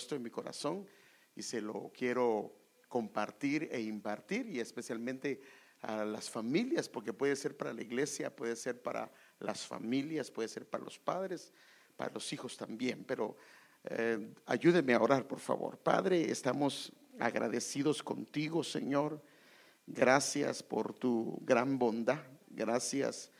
[0.00, 0.86] puesto en mi corazón
[1.36, 2.56] y se lo quiero
[2.88, 5.42] compartir e impartir y especialmente
[5.82, 10.48] a las familias, porque puede ser para la iglesia, puede ser para las familias, puede
[10.48, 11.52] ser para los padres,
[11.98, 13.36] para los hijos también, pero
[13.84, 15.76] eh, ayúdeme a orar, por favor.
[15.76, 19.22] Padre, estamos agradecidos contigo, Señor.
[19.86, 23.30] Gracias por tu gran bondad, gracias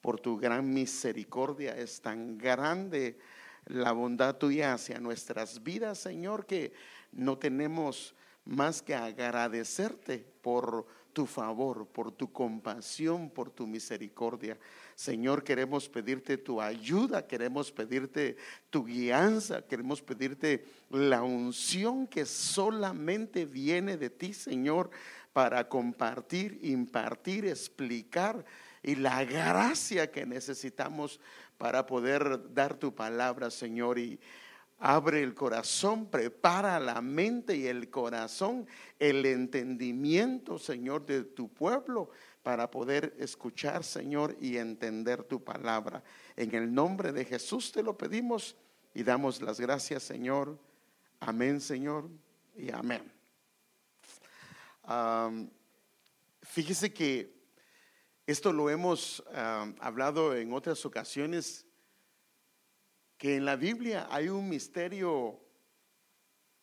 [0.00, 1.76] por tu gran misericordia.
[1.76, 3.20] Es tan grande
[3.68, 6.72] la bondad tuya hacia nuestras vidas, Señor, que
[7.12, 8.14] no tenemos
[8.44, 14.58] más que agradecerte por tu favor, por tu compasión, por tu misericordia.
[14.94, 18.36] Señor, queremos pedirte tu ayuda, queremos pedirte
[18.70, 24.90] tu guianza, queremos pedirte la unción que solamente viene de ti, Señor,
[25.32, 28.44] para compartir, impartir, explicar
[28.82, 31.20] y la gracia que necesitamos
[31.58, 33.98] para poder dar tu palabra, Señor.
[33.98, 34.18] Y
[34.78, 38.66] abre el corazón, prepara la mente y el corazón,
[38.98, 42.10] el entendimiento, Señor, de tu pueblo
[42.42, 46.02] para poder escuchar, Señor, y entender tu palabra.
[46.36, 48.56] En el nombre de Jesús te lo pedimos
[48.94, 50.58] y damos las gracias, Señor.
[51.20, 52.08] Amén, Señor,
[52.56, 53.02] y amén.
[56.42, 57.37] fíjese que
[58.28, 59.24] esto lo hemos
[59.80, 61.64] hablado en otras ocasiones,
[63.16, 65.40] que en la Biblia hay un misterio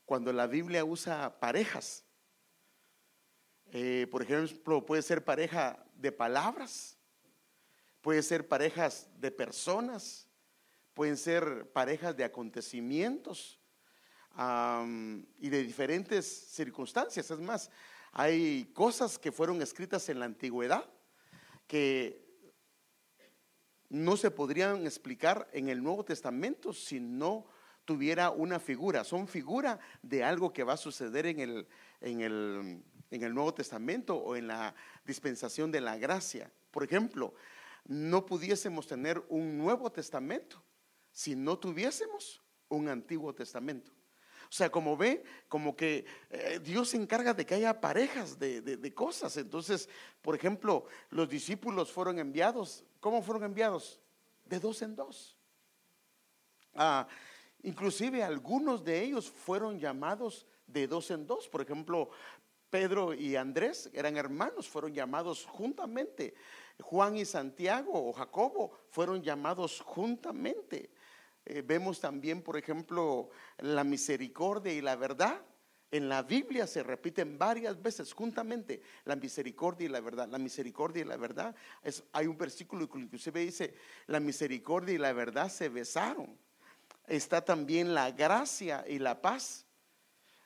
[0.06, 2.06] cuando la Biblia usa parejas.
[3.72, 7.00] Eh, por ejemplo, puede ser pareja de palabras,
[8.02, 10.30] puede ser parejas de personas,
[10.94, 13.60] pueden ser parejas de acontecimientos
[14.38, 17.32] y de diferentes circunstancias.
[17.32, 17.72] Es más,
[18.12, 20.88] hay cosas que fueron escritas en la antigüedad
[21.68, 22.26] que
[23.90, 27.46] no se podrían explicar en el Nuevo Testamento si no
[27.86, 29.04] tuviera una figura.
[29.04, 31.68] Son figura de algo que va a suceder en el,
[32.02, 36.52] en el, en el Nuevo Testamento o en la dispensación de la gracia.
[36.72, 37.34] Por ejemplo,
[37.86, 40.62] no pudiésemos tener un Nuevo Testamento
[41.12, 43.92] si no tuviésemos un Antiguo Testamento.
[44.50, 48.94] O sea, como ve, como que eh, Dios se encarga de que haya parejas de,
[48.94, 49.36] cosas.
[49.38, 49.90] Entonces,
[50.22, 52.84] por ejemplo, los discípulos fueron enviados.
[53.00, 54.00] ¿Cómo fueron enviados?
[54.46, 55.36] De dos en dos.
[56.76, 57.08] Ah,
[57.64, 61.50] inclusive algunos de ellos fueron llamados de dos en dos.
[61.50, 62.10] Por ejemplo,
[62.70, 66.34] Pedro y Andrés eran hermanos, fueron llamados juntamente.
[66.82, 70.90] Juan y Santiago o Jacobo fueron llamados juntamente.
[71.46, 73.30] Eh, vemos también, por ejemplo,
[73.60, 75.42] la misericordia y la verdad.
[75.92, 80.28] En la Biblia se repiten varias veces juntamente la misericordia y la verdad.
[80.28, 81.56] La misericordia y la verdad.
[81.84, 83.76] Es, hay un versículo que inclusive dice,
[84.08, 86.38] la misericordia y la verdad se besaron.
[87.08, 89.66] Está también la gracia y la paz.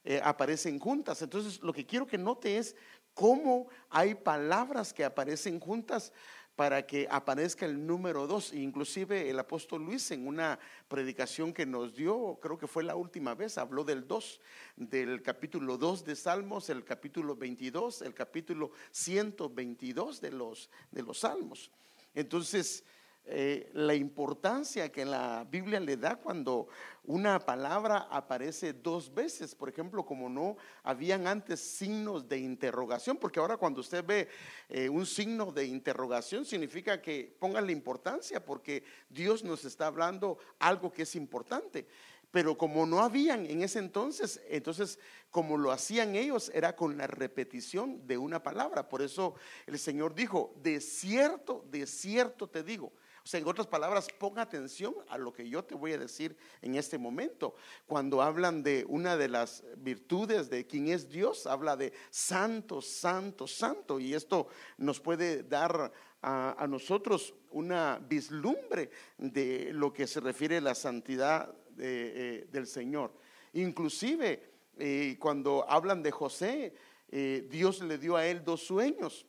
[0.03, 1.21] Eh, aparecen juntas.
[1.21, 2.75] Entonces, lo que quiero que note es
[3.13, 6.11] cómo hay palabras que aparecen juntas
[6.59, 8.51] para que aparezca el número dos.
[8.53, 10.59] Inclusive el apóstol Luis en una
[10.89, 14.41] predicación que nos dio, creo que fue la última vez, habló del dos,
[14.75, 21.19] del capítulo 2 de Salmos, el capítulo 22, el capítulo 122 de los, de los
[21.19, 21.71] Salmos.
[22.13, 22.83] Entonces,
[23.31, 26.67] eh, la importancia que la Biblia le da cuando
[27.03, 33.39] una palabra aparece dos veces, por ejemplo, como no habían antes signos de interrogación, porque
[33.39, 34.27] ahora cuando usted ve
[34.67, 40.39] eh, un signo de interrogación significa que pongan la importancia, porque Dios nos está hablando
[40.57, 41.85] algo que es importante.
[42.31, 44.97] Pero como no habían en ese entonces, entonces
[45.29, 48.89] como lo hacían ellos era con la repetición de una palabra.
[48.89, 49.35] Por eso
[49.67, 52.91] el Señor dijo, de cierto, de cierto te digo
[53.31, 56.97] en otras palabras, ponga atención a lo que yo te voy a decir en este
[56.97, 57.55] momento.
[57.85, 63.47] Cuando hablan de una de las virtudes de quien es Dios, habla de santo, santo,
[63.47, 63.99] santo.
[63.99, 64.47] Y esto
[64.77, 65.91] nos puede dar
[66.21, 73.13] a, nosotros una vislumbre de lo que se refiere a la santidad eh, del Señor.
[73.53, 76.73] Inclusive, eh, cuando hablan de José,
[77.09, 79.25] eh, Dios le dio a él dos sueños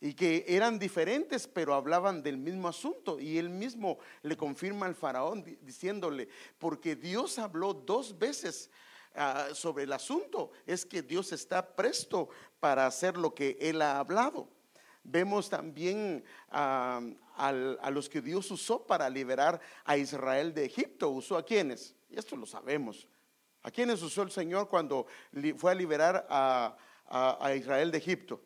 [0.00, 3.18] y que eran diferentes, pero hablaban del mismo asunto.
[3.18, 6.28] Y él mismo le confirma al faraón diciéndole,
[6.58, 8.70] porque Dios habló dos veces
[9.14, 12.28] ah, sobre el asunto, es que Dios está presto
[12.60, 14.48] para hacer lo que él ha hablado.
[15.02, 17.00] Vemos también ah,
[17.36, 21.08] a los que Dios usó para liberar a Israel de Egipto.
[21.08, 21.94] ¿Usó a quienes?
[22.10, 23.08] Y esto lo sabemos.
[23.62, 25.06] ¿A quiénes usó el Señor cuando
[25.56, 28.45] fue a liberar a Israel de Egipto?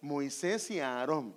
[0.00, 1.34] Moisés y Aarón.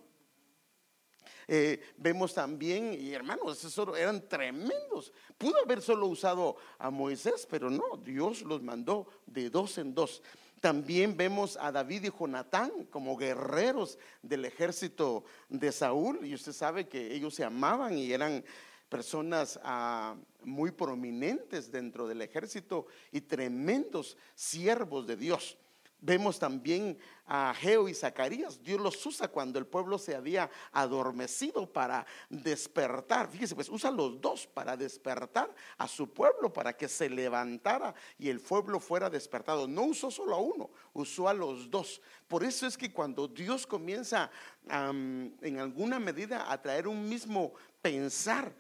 [1.48, 5.12] Eh, vemos también, y hermanos, esos eran tremendos.
[5.38, 10.22] Pudo haber solo usado a Moisés, pero no, Dios los mandó de dos en dos.
[10.62, 16.88] También vemos a David y Jonatán como guerreros del ejército de Saúl, y usted sabe
[16.88, 18.44] que ellos se amaban y eran
[18.88, 25.58] personas ah, muy prominentes dentro del ejército y tremendos siervos de Dios.
[26.06, 28.62] Vemos también a Geo y Zacarías.
[28.62, 33.30] Dios los usa cuando el pueblo se había adormecido para despertar.
[33.30, 38.28] Fíjese, pues usa los dos para despertar a su pueblo, para que se levantara y
[38.28, 39.66] el pueblo fuera despertado.
[39.66, 42.02] No usó solo a uno, usó a los dos.
[42.28, 44.30] Por eso es que cuando Dios comienza
[44.70, 48.54] en alguna medida a traer un mismo pensar,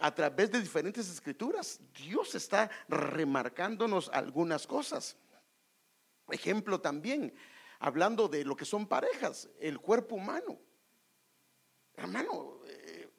[0.00, 5.16] a través de diferentes escrituras, Dios está remarcándonos algunas cosas.
[6.30, 7.34] Ejemplo también,
[7.78, 10.58] hablando de lo que son parejas, el cuerpo humano.
[11.96, 13.10] Hermano, eh,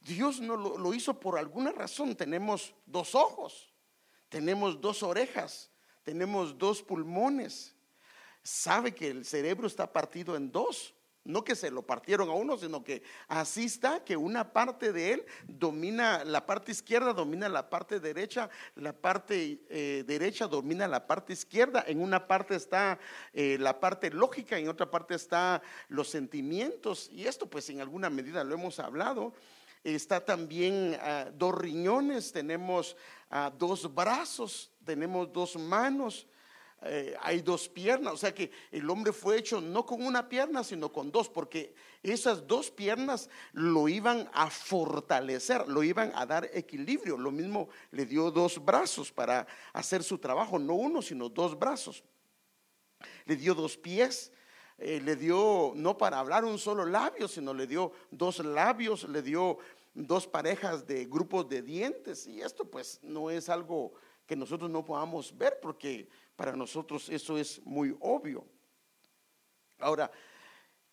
[0.00, 2.16] Dios no lo, lo hizo por alguna razón.
[2.16, 3.72] Tenemos dos ojos,
[4.28, 5.70] tenemos dos orejas,
[6.02, 7.74] tenemos dos pulmones.
[8.42, 10.95] Sabe que el cerebro está partido en dos.
[11.26, 15.12] No que se lo partieron a uno, sino que así está, que una parte de
[15.12, 21.06] él domina la parte izquierda, domina la parte derecha, la parte eh, derecha domina la
[21.06, 21.84] parte izquierda.
[21.86, 22.98] En una parte está
[23.32, 27.10] eh, la parte lógica, en otra parte está los sentimientos.
[27.12, 29.34] Y esto pues en alguna medida lo hemos hablado.
[29.82, 32.96] Está también ah, dos riñones, tenemos
[33.30, 36.26] ah, dos brazos, tenemos dos manos.
[36.82, 40.62] Eh, hay dos piernas, o sea que el hombre fue hecho no con una pierna,
[40.62, 46.48] sino con dos, porque esas dos piernas lo iban a fortalecer, lo iban a dar
[46.52, 47.16] equilibrio.
[47.16, 52.04] Lo mismo le dio dos brazos para hacer su trabajo, no uno, sino dos brazos.
[53.24, 54.30] Le dio dos pies,
[54.78, 59.22] eh, le dio no para hablar un solo labio, sino le dio dos labios, le
[59.22, 59.58] dio
[59.94, 62.26] dos parejas de grupos de dientes.
[62.26, 63.94] Y esto pues no es algo
[64.26, 68.44] que nosotros no podamos ver porque para nosotros eso es muy obvio.
[69.78, 70.10] Ahora,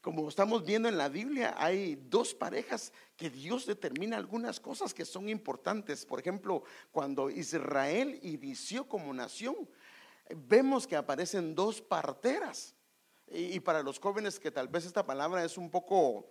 [0.01, 5.05] como estamos viendo en la Biblia, hay dos parejas que Dios determina algunas cosas que
[5.05, 6.05] son importantes.
[6.05, 9.55] Por ejemplo, cuando Israel inició como nación,
[10.29, 12.75] vemos que aparecen dos parteras.
[13.27, 16.27] Y, para los jóvenes que tal vez esta palabra es un poco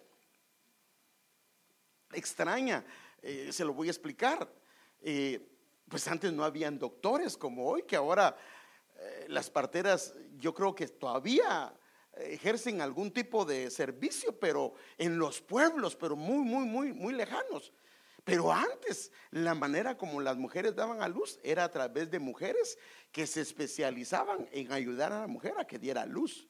[2.12, 2.84] extraña,
[3.22, 4.52] eh, se lo voy a explicar.
[5.00, 5.51] Eh,
[5.92, 8.34] pues antes no habían doctores como hoy, que ahora
[8.98, 11.70] eh, las parteras yo creo que todavía
[12.16, 17.74] ejercen algún tipo de servicio, pero en los pueblos, pero muy, muy, muy, muy lejanos.
[18.24, 22.78] Pero antes, la manera como las mujeres daban a luz era a través de mujeres
[23.10, 26.48] que se especializaban en ayudar a la mujer a que diera luz.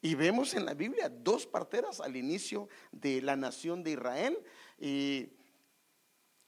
[0.00, 4.38] Y vemos en la Biblia dos parteras al inicio de la nación de Israel.
[4.78, 5.32] Y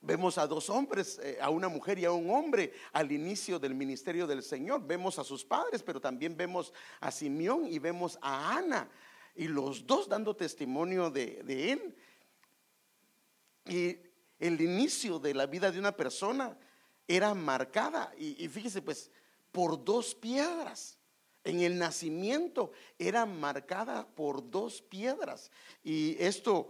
[0.05, 3.75] Vemos a dos hombres, eh, a una mujer y a un hombre al inicio del
[3.75, 4.87] ministerio del Señor.
[4.87, 8.91] Vemos a sus padres, pero también vemos a Simeón y vemos a Ana.
[9.35, 11.97] Y los dos dando testimonio de, él.
[13.65, 13.97] Y
[14.39, 16.55] el inicio de la vida de una persona
[17.09, 19.11] era marcada, y, y fíjese pues,
[19.51, 20.99] por dos piedras.
[21.45, 25.51] En el nacimiento era marcada por dos piedras.
[25.83, 26.69] Y esto,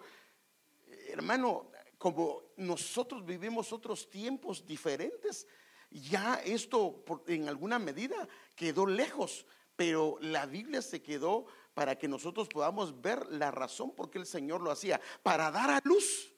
[1.08, 1.73] hermano,
[2.04, 5.46] como nosotros vivimos otros tiempos diferentes,
[5.90, 12.46] ya esto en alguna medida quedó lejos, pero la Biblia se quedó para que nosotros
[12.48, 16.30] podamos ver la razón por qué el Señor lo hacía, para dar a luz.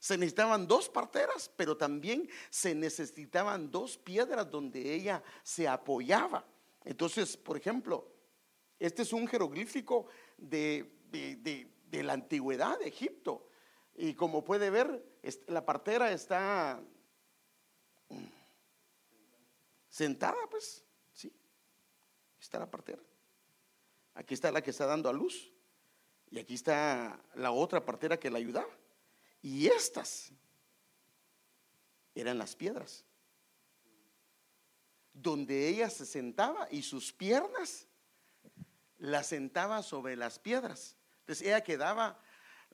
[0.00, 6.44] Se necesitaban dos parteras, pero también se necesitaban dos piedras donde ella se apoyaba.
[6.84, 8.04] Entonces, por ejemplo,
[8.80, 10.06] este es un jeroglífico
[10.36, 13.47] de, de la antigüedad de Egipto.
[14.00, 15.04] Y como puede ver,
[15.48, 16.80] la partera está
[19.88, 21.32] sentada, pues, sí.
[22.40, 23.02] Está la partera.
[24.14, 25.52] Aquí está la que está dando a luz.
[26.30, 28.72] Y aquí está la otra partera que la ayudaba.
[29.42, 30.30] Y estas
[32.14, 33.04] eran las piedras.
[35.12, 37.88] Donde ella se sentaba y sus piernas
[38.98, 40.96] la sentaba sobre las piedras.
[41.22, 42.20] Entonces ella quedaba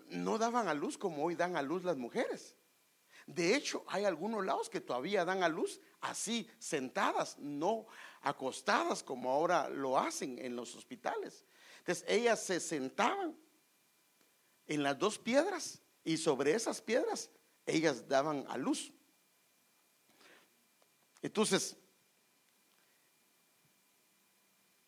[0.09, 2.57] no daban a luz como hoy dan a luz las mujeres.
[3.27, 7.87] De hecho, hay algunos lados que todavía dan a luz así, sentadas, no
[8.21, 11.45] acostadas como ahora lo hacen en los hospitales.
[11.79, 13.37] Entonces, ellas se sentaban
[14.67, 17.31] en las dos piedras y sobre esas piedras
[17.67, 18.93] ellas daban a luz.
[21.23, 21.79] Entonces,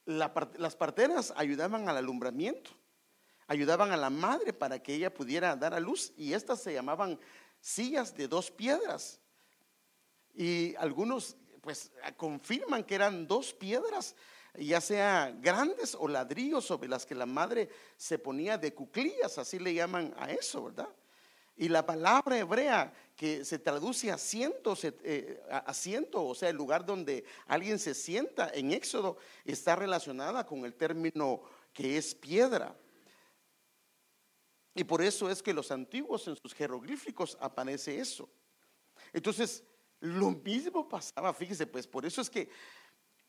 [0.04, 2.70] las parteras ayudaban al alumbramiento
[3.46, 7.18] ayudaban a la madre para que ella pudiera dar a luz y estas se llamaban
[7.60, 9.20] sillas de dos piedras.
[10.34, 14.14] Y algunos pues confirman que eran dos piedras,
[14.54, 19.58] ya sea grandes o ladrillos sobre las que la madre se ponía de cuclillas, así
[19.58, 20.88] le llaman a eso, ¿verdad?
[21.56, 27.24] Y la palabra hebrea que se traduce asiento, eh, asiento, o sea, el lugar donde
[27.46, 31.40] alguien se sienta en Éxodo, está relacionada con el término
[31.72, 32.76] que es piedra.
[34.76, 38.28] Y por eso es que los antiguos en sus jeroglíficos aparece eso.
[39.11, 39.64] Entonces,
[40.00, 42.50] lo mismo pasaba, fíjese, pues por eso es que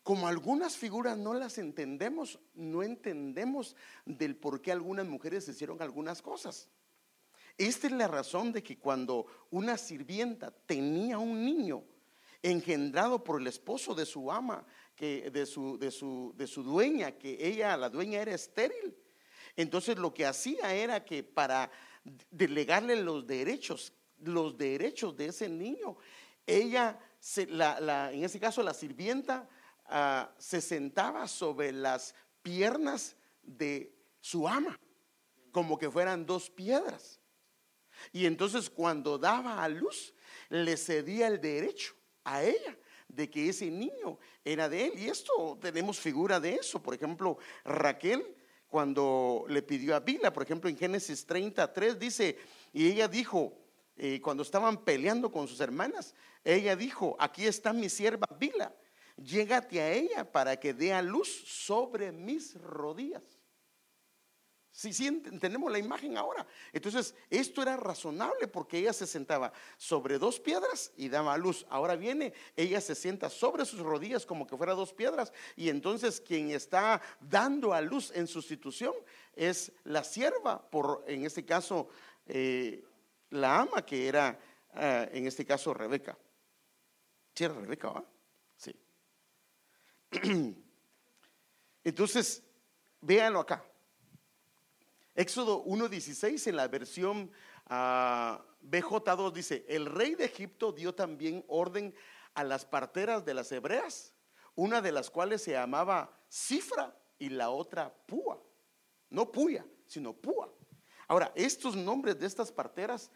[0.02, 6.20] como algunas figuras no las entendemos, no entendemos del por qué algunas mujeres hicieron algunas
[6.20, 6.68] cosas.
[7.56, 11.82] Esta es la razón de que cuando una sirvienta tenía un niño
[12.42, 17.12] engendrado por el esposo de su ama, que de su, de su, de su dueña,
[17.12, 18.94] que ella, la dueña era estéril,
[19.58, 21.68] entonces lo que hacía era que para
[22.30, 25.96] delegarle los derechos, los derechos de ese niño,
[26.46, 26.96] ella,
[27.36, 29.48] en ese caso la sirvienta,
[29.86, 34.78] ah, se sentaba sobre las piernas de su ama,
[35.50, 37.18] como que fueran dos piedras.
[38.12, 40.14] Y entonces cuando daba a luz,
[40.50, 44.92] le cedía el derecho a ella de que ese niño era de él.
[45.00, 46.80] Y esto tenemos figura de eso.
[46.80, 48.37] Por ejemplo, Raquel,
[48.68, 52.38] cuando le pidió a Bila, por ejemplo, en Génesis 33 dice,
[52.72, 53.52] y ella dijo,
[53.96, 58.74] eh, cuando estaban peleando con sus hermanas, ella dijo, aquí está mi sierva Bila,
[59.16, 63.37] llégate a ella para que dé a luz sobre mis rodillas.
[64.78, 66.46] Si sí, tenemos la imagen ahora.
[66.72, 71.66] Entonces, esto era razonable porque ella se sentaba sobre dos piedras y daba luz.
[71.68, 75.32] Ahora viene, ella se sienta sobre sus rodillas como que fuera dos piedras.
[75.56, 78.94] Y entonces quien está dando a luz en sustitución
[79.34, 81.88] es la sierva, por en este caso,
[82.28, 82.84] eh,
[83.30, 84.38] la ama que era,
[84.76, 86.16] eh, en este caso, Rebeca.
[87.34, 88.04] ¿Sí era Rebeca, va?
[88.56, 88.72] Sí.
[91.82, 92.44] Entonces,
[93.00, 93.67] véanlo acá.
[95.18, 97.32] Éxodo 1.16 en la versión
[97.66, 101.92] ah, BJ2 dice, el rey de Egipto dio también orden
[102.34, 104.14] a las parteras de las hebreas,
[104.54, 108.40] una de las cuales se llamaba Cifra y la otra Púa.
[109.10, 110.54] No Puya, sino Púa.
[111.08, 113.10] Ahora, estos nombres de estas parteras,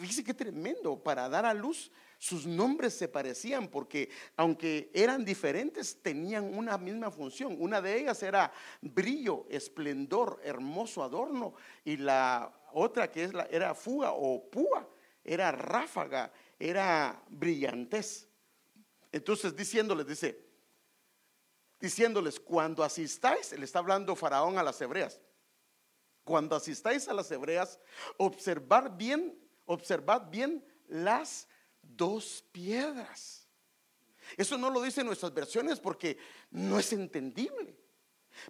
[0.00, 6.00] fíjese qué tremendo, para dar a luz sus nombres se parecían porque aunque eran diferentes,
[6.00, 7.54] tenían una misma función.
[7.58, 8.50] Una de ellas era
[8.80, 11.54] brillo, esplendor, hermoso adorno.
[11.84, 14.88] Y la otra que es la, era fuga o púa,
[15.22, 18.26] era ráfaga, era brillantez.
[19.12, 20.40] Entonces diciéndoles, dice,
[21.78, 25.20] diciéndoles, cuando asistáis, le está hablando Faraón a las hebreas,
[26.24, 27.78] cuando asistáis a las hebreas,
[28.16, 31.48] observad bien, observad bien las
[31.82, 33.46] dos piedras.
[34.36, 36.16] Eso no lo dicen nuestras versiones porque
[36.50, 37.76] no es entendible.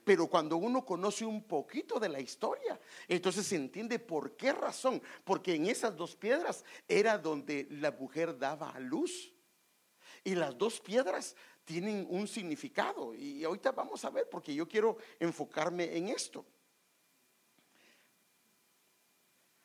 [0.02, 5.02] Pero cuando uno conoce un poquito de la historia, entonces se entiende por qué razón.
[5.24, 9.32] Porque en esas dos piedras era donde la mujer daba a luz.
[10.22, 13.14] Y las dos piedras tienen un significado.
[13.14, 16.46] Y ahorita vamos a ver porque yo quiero enfocarme en esto.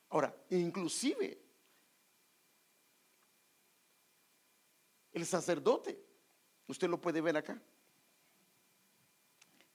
[0.10, 1.50] Ahora, inclusive
[5.20, 6.00] El sacerdote,
[6.68, 7.62] usted lo puede ver acá.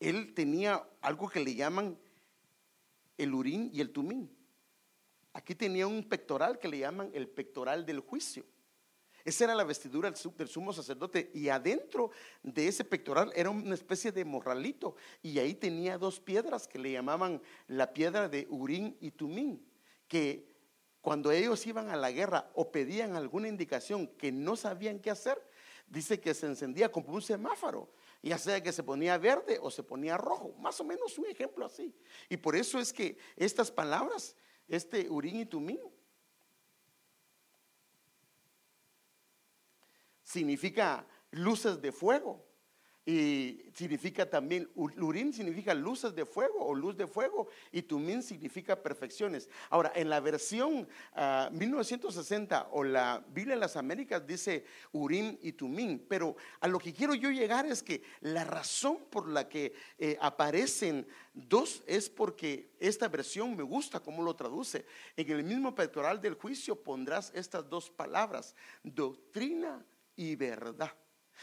[0.00, 1.99] Él tenía algo que le llaman
[3.19, 4.35] el urín y el tumín.
[5.33, 8.47] Aquí tenía un pectoral que le llaman el pectoral del juicio.
[9.25, 12.11] Esa era la vestidura del sumo sacerdote y adentro
[12.43, 16.93] de ese pectoral era una especie de morralito y ahí tenía dos piedras que le
[16.93, 19.62] llamaban la piedra de Urín y Tumín,
[20.08, 20.54] que
[21.00, 25.38] cuando ellos iban a la guerra o pedían alguna indicación que no sabían qué hacer,
[25.87, 27.92] dice que se encendía como un semáforo,
[28.23, 31.66] ya sea que se ponía verde o se ponía rojo, más o menos un ejemplo
[31.66, 31.94] así.
[32.28, 34.34] Y por eso es que estas palabras,
[34.66, 35.80] este urín y tumín,
[40.23, 42.44] significa luces de fuego.
[43.06, 48.82] Y significa también, Urim significa luces de fuego o luz de fuego y Tumín significa
[48.82, 49.50] perfecciones.
[49.68, 50.88] Ahora, en la versión
[51.52, 56.78] 1960 ah, o la Biblia de las Américas dice Urim y Tumín, pero a lo
[56.78, 62.08] que quiero yo llegar es que la razón por la que eh, aparecen dos es
[62.08, 64.87] porque esta versión me gusta cómo lo traduce.
[65.14, 69.84] En el mismo pectoral del juicio pondrás estas dos palabras, doctrina
[70.16, 70.92] y verdad.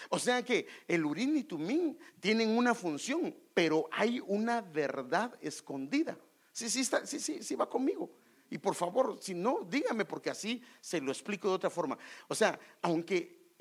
[0.10, 6.18] O sea que el urín y tumín tienen una función, pero hay una verdad escondida.
[6.52, 8.10] Sí, sí, está, sí, sí, sí va conmigo.
[8.50, 11.98] Y por favor, si no, dígame porque así se lo explico de otra forma.
[12.28, 13.54] O sea, aunque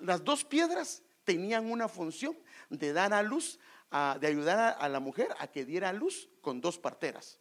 [0.00, 2.36] las dos piedras tenían una función
[2.68, 3.58] de dar a luz,
[4.20, 7.40] de ayudar a, la mujer a que diera a luz con dos parteras.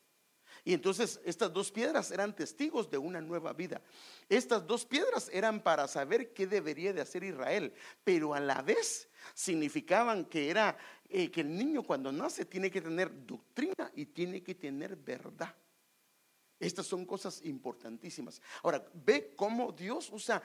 [0.67, 3.79] Y entonces estas dos piedras eran testigos de una nueva vida.
[4.27, 7.71] Estas dos piedras eran para saber qué debería de hacer Israel,
[8.03, 10.75] pero a la vez significaban que era
[11.07, 15.53] eh, que el niño cuando nace tiene que tener doctrina y tiene que tener verdad.
[16.59, 18.41] Estas son cosas importantísimas.
[18.63, 20.41] Ahora, ve cómo Dios usa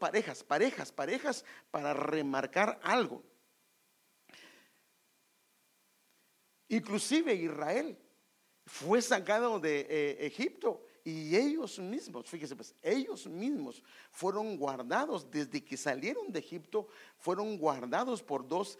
[0.00, 3.22] parejas, parejas, parejas para remarcar algo.
[6.66, 7.96] Inclusive Israel
[8.66, 15.62] fue sacado de eh, Egipto y ellos mismos, fíjese pues, ellos mismos fueron guardados desde
[15.62, 18.78] que salieron de Egipto, fueron guardados por dos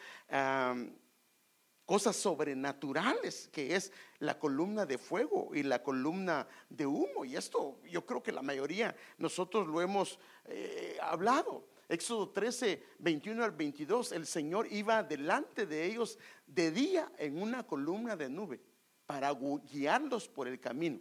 [1.84, 7.24] cosas sobrenaturales, que es la columna de fuego y la columna de humo.
[7.24, 11.66] Y esto yo creo que la mayoría nosotros lo hemos eh, hablado.
[11.86, 17.66] Éxodo 13, 21 al 22, el Señor iba delante de ellos de día en una
[17.66, 18.60] columna de nube
[19.06, 21.00] para guiarlos por el camino.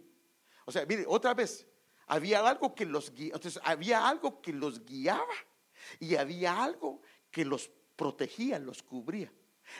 [0.64, 1.66] O sea, mire, otra vez,
[2.06, 5.34] había algo que los guiaba, había algo que los guiaba
[5.98, 9.32] y había algo que los protegía, los cubría.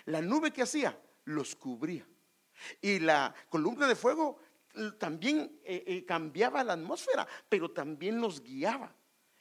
[0.06, 2.06] La nube que hacía los cubría.
[2.80, 4.38] Y la columna de fuego
[4.98, 8.94] también eh, eh, cambiaba la atmósfera, pero también los guiaba.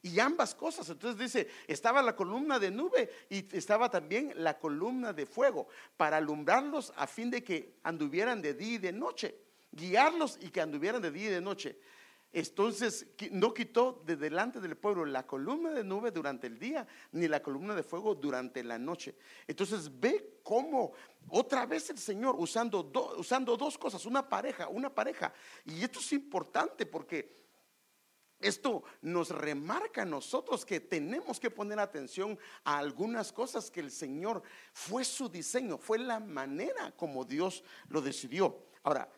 [0.04, 0.90] Y ambas cosas.
[0.90, 6.18] Entonces dice, estaba la columna de nube y estaba también la columna de fuego para
[6.18, 9.34] alumbrarlos a fin de que anduvieran de día y de noche.
[9.72, 11.80] Guiarlos y que anduvieran de día y de noche.
[12.34, 17.28] Entonces no quitó de delante del pueblo la columna de nube durante el día, ni
[17.28, 19.16] la columna de fuego durante la noche.
[19.48, 20.94] Entonces ve cómo
[21.30, 25.32] otra vez el Señor usando, usando dos cosas, una pareja, una pareja.
[25.64, 27.43] Y esto es importante porque
[28.44, 33.92] esto nos remarca a nosotros que tenemos que poner atención a algunas cosas que el
[33.92, 38.58] Señor fue su diseño, fue la manera como Dios lo decidió.
[38.84, 39.10] Ahora,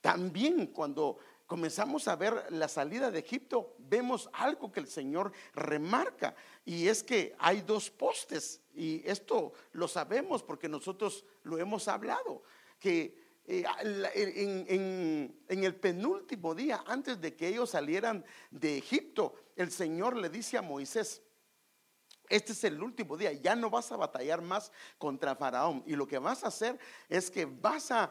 [0.00, 6.34] también cuando comenzamos a ver la salida de Egipto, vemos algo que el Señor remarca
[6.64, 12.42] y es que hay dos postes y esto lo sabemos porque nosotros lo hemos hablado,
[12.78, 20.16] que eh, en, el penúltimo día, antes de que ellos salieran de Egipto, el Señor
[20.16, 21.20] le dice a Moisés,
[22.28, 25.82] este es el último día, ya no vas a batallar más contra Faraón.
[25.84, 28.08] Y lo que vas a hacer es que vas a,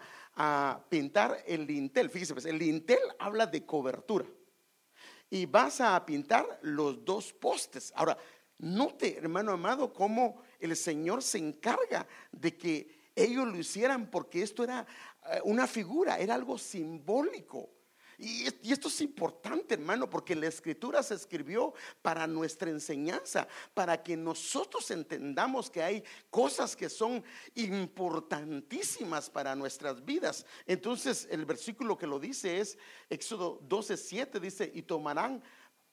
[0.89, 2.09] pintar el lintel.
[2.09, 4.25] Fíjese, pues, el lintel habla de cobertura.
[5.29, 7.93] Y vas a pintar los dos postes.
[7.95, 8.17] Ahora,
[8.57, 14.63] note, hermano amado, cómo el Señor se encarga de que ellos lo hicieran, porque esto
[14.63, 14.85] era
[15.43, 17.69] una figura, era algo simbólico.
[18.19, 24.17] Y, esto es importante, hermano, porque la escritura se escribió para nuestra enseñanza, para que
[24.17, 27.23] nosotros entendamos que hay cosas que son
[27.55, 30.45] importantísimas para nuestras vidas.
[30.65, 32.77] Entonces, el versículo que lo dice es
[33.09, 35.41] Éxodo 12, 7, dice, y tomarán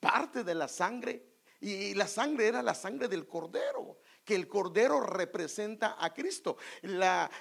[0.01, 1.25] parte de la sangre.
[1.61, 6.59] Y la sangre era la sangre del cordero que el cordero representa a Cristo.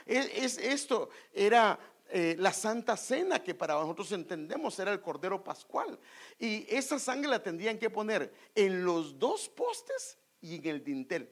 [0.05, 1.77] Es, esto era
[2.09, 5.99] eh, la Santa Cena, que para nosotros entendemos era el Cordero Pascual.
[6.39, 11.29] Y esa sangre la tendrían que poner en los dos postes y en el dintel.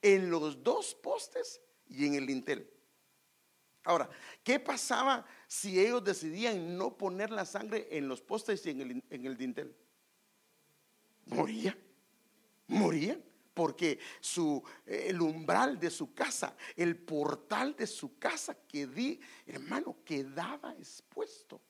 [0.00, 2.70] En los dos postes y en el dintel.
[3.84, 4.08] Ahora,
[4.44, 9.04] ¿qué pasaba si ellos decidían no poner la sangre en los postes y en el,
[9.10, 9.76] en el dintel?
[14.20, 20.74] Su, el umbral de su casa, el portal de su casa, que di, hermano, quedaba
[20.74, 21.60] expuesto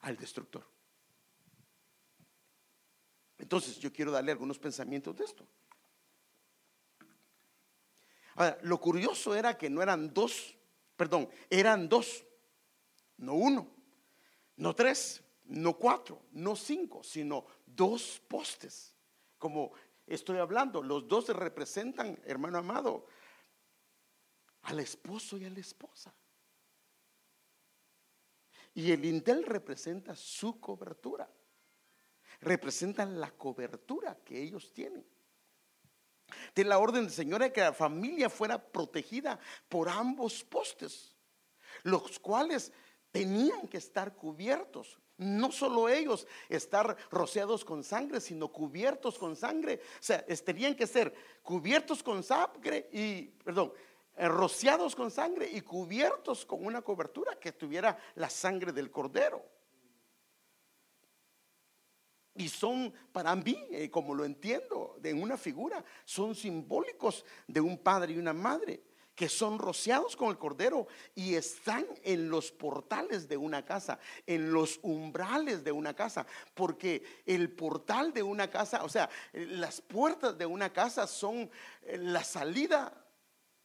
[0.00, 0.66] al destructor.
[3.38, 5.46] Entonces, yo quiero darle algunos pensamientos de esto.
[8.34, 10.56] Ahora, lo curioso era que no eran dos,
[10.96, 12.24] perdón, eran dos,
[13.18, 13.68] no uno,
[14.56, 18.94] no tres, no cuatro, no cinco, sino dos postes,
[19.38, 19.72] como
[20.06, 20.82] estoy hablando.
[20.82, 23.06] Los dos representan, hermano amado,
[24.62, 26.14] al esposo y a la esposa.
[28.74, 31.28] Y el intel representa su cobertura.
[32.40, 35.06] Representa la cobertura que ellos tienen.
[36.54, 39.38] De la orden del Señor es que la familia fuera protegida
[39.68, 41.14] por ambos postes,
[41.82, 42.72] los cuales
[43.10, 49.80] tenían que estar cubiertos no solo ellos estar rociados con sangre, sino cubiertos con sangre.
[49.98, 53.72] O sea, tenían que ser cubiertos con sangre y, perdón,
[54.16, 59.42] eh, rociados con sangre y cubiertos con una cobertura que tuviera la sangre del cordero.
[62.34, 67.78] Y son para mí, eh, como lo entiendo, de una figura, son simbólicos de un
[67.78, 68.82] padre y una madre
[69.22, 74.52] que son rociados con el cordero y están en los portales de una casa, en
[74.52, 80.36] los umbrales de una casa, porque el portal de una casa, o sea, las puertas
[80.36, 81.48] de una casa son
[81.82, 82.92] eh, la salida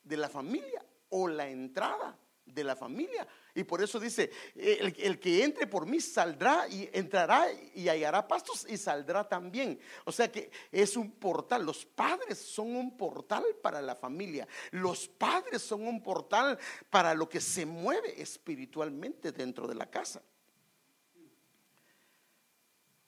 [0.04, 2.16] de la familia o la entrada
[2.46, 3.28] de la familia.
[3.58, 8.68] Y por eso dice, el, que entre por mí saldrá y entrará y hallará pastos
[8.70, 9.80] y saldrá también.
[10.06, 11.66] O sea que es un portal.
[11.66, 14.48] Los padres son un portal para la familia.
[14.70, 16.60] Los padres son un portal
[16.92, 20.22] para lo que se mueve espiritualmente dentro de la casa.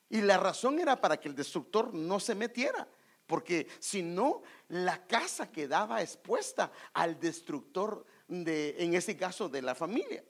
[0.09, 2.87] Y la razón era para que el destructor no se metiera
[3.27, 9.75] porque si no, la casa quedaba expuesta al destructor de, en ese caso, de la
[9.75, 10.23] familia.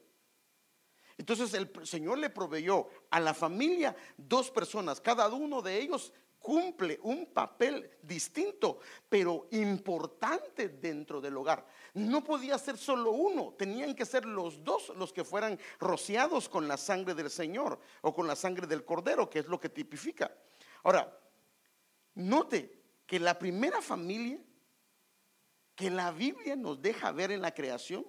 [1.20, 6.98] Entonces el Señor le proveyó a la familia dos personas, cada uno de ellos cumple
[7.02, 11.66] un papel distinto, pero importante dentro del hogar.
[11.92, 16.66] No podía ser solo uno, tenían que ser los dos los que fueran rociados con
[16.66, 20.34] la sangre del Señor o con la sangre del Cordero, que es lo que tipifica.
[20.84, 21.20] Ahora,
[22.14, 24.42] note que la primera familia
[25.74, 28.06] que la Biblia nos deja ver en la creación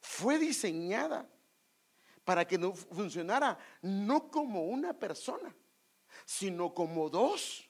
[0.00, 1.28] fue diseñada
[2.24, 5.54] para que no funcionara no como una persona,
[6.24, 7.68] sino como dos.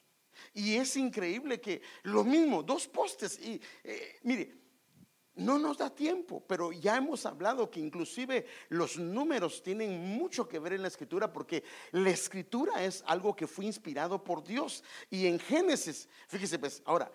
[0.53, 3.39] Y es increíble que lo mismo, dos postes.
[3.39, 4.63] Y eh, mire,
[5.35, 10.59] no nos da tiempo, pero ya hemos hablado que inclusive los números tienen mucho que
[10.59, 14.83] ver en la escritura porque la escritura es algo que fue inspirado por Dios.
[15.09, 17.11] Y en Génesis, fíjese pues, ahora,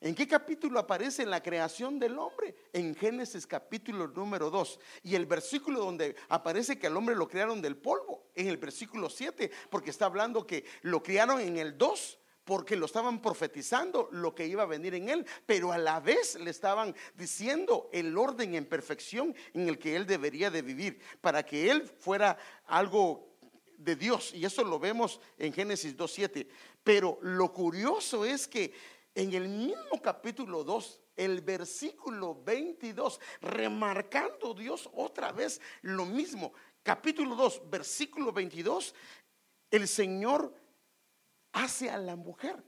[0.00, 2.54] ¿en qué capítulo aparece la creación del hombre?
[2.72, 4.80] En Génesis capítulo número 2.
[5.04, 9.10] Y el versículo donde aparece que al hombre lo crearon del polvo, en el versículo
[9.10, 14.34] 7, porque está hablando que lo criaron en el 2 porque lo estaban profetizando lo
[14.34, 18.56] que iba a venir en él, pero a la vez le estaban diciendo el orden
[18.56, 22.36] en perfección en el que él debería de vivir, para que él fuera
[22.66, 23.30] algo
[23.78, 24.32] de Dios.
[24.34, 26.46] Y eso lo vemos en Génesis 2.7.
[26.82, 28.72] Pero lo curioso es que
[29.14, 36.52] en el mismo capítulo 2, el versículo 22, remarcando Dios otra vez lo mismo.
[36.82, 38.94] Capítulo 2, versículo 22,
[39.70, 40.54] el Señor
[41.52, 42.62] hace a la mujer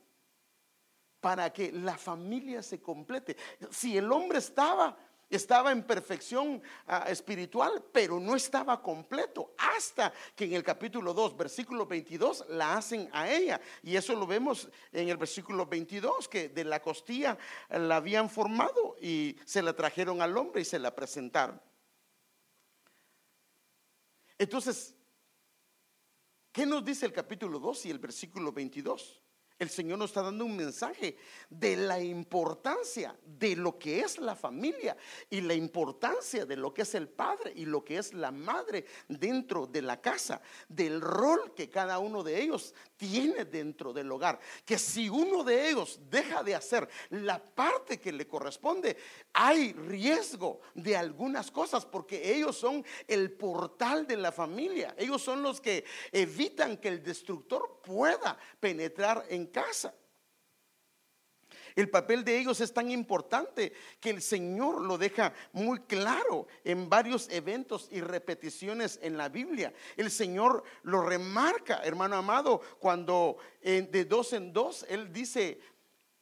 [1.20, 3.36] para que la familia se complete.
[3.70, 4.96] Si el hombre estaba,
[5.36, 11.36] estaba en perfección ah, espiritual, pero no estaba completo, hasta que en el capítulo 2,
[11.36, 13.60] versículo 22, la hacen a ella.
[13.82, 17.38] Y eso lo vemos en el versículo 22, que de la costilla
[17.70, 21.60] la habían formado y se la trajeron al hombre y se la presentaron.
[24.38, 24.94] Entonces,
[26.52, 29.21] ¿Qué nos dice el capítulo 2 y el versículo 22?
[29.62, 31.16] El Señor nos está dando un mensaje
[31.48, 34.96] de la importancia de lo que es la familia
[35.30, 38.84] y la importancia de lo que es el padre y lo que es la madre
[39.06, 44.40] dentro de la casa, del rol que cada uno de ellos tiene dentro del hogar.
[44.64, 48.96] Que si uno de ellos deja de hacer la parte que le corresponde,
[49.32, 54.92] hay riesgo de algunas cosas porque ellos son el portal de la familia.
[54.98, 59.94] Ellos son los que evitan que el destructor pueda penetrar en casa.
[61.74, 66.88] El papel de ellos es tan importante que el Señor lo deja muy claro en
[66.88, 69.72] varios eventos y repeticiones en la Biblia.
[69.96, 75.60] El Señor lo remarca, hermano amado, cuando de dos en dos Él dice,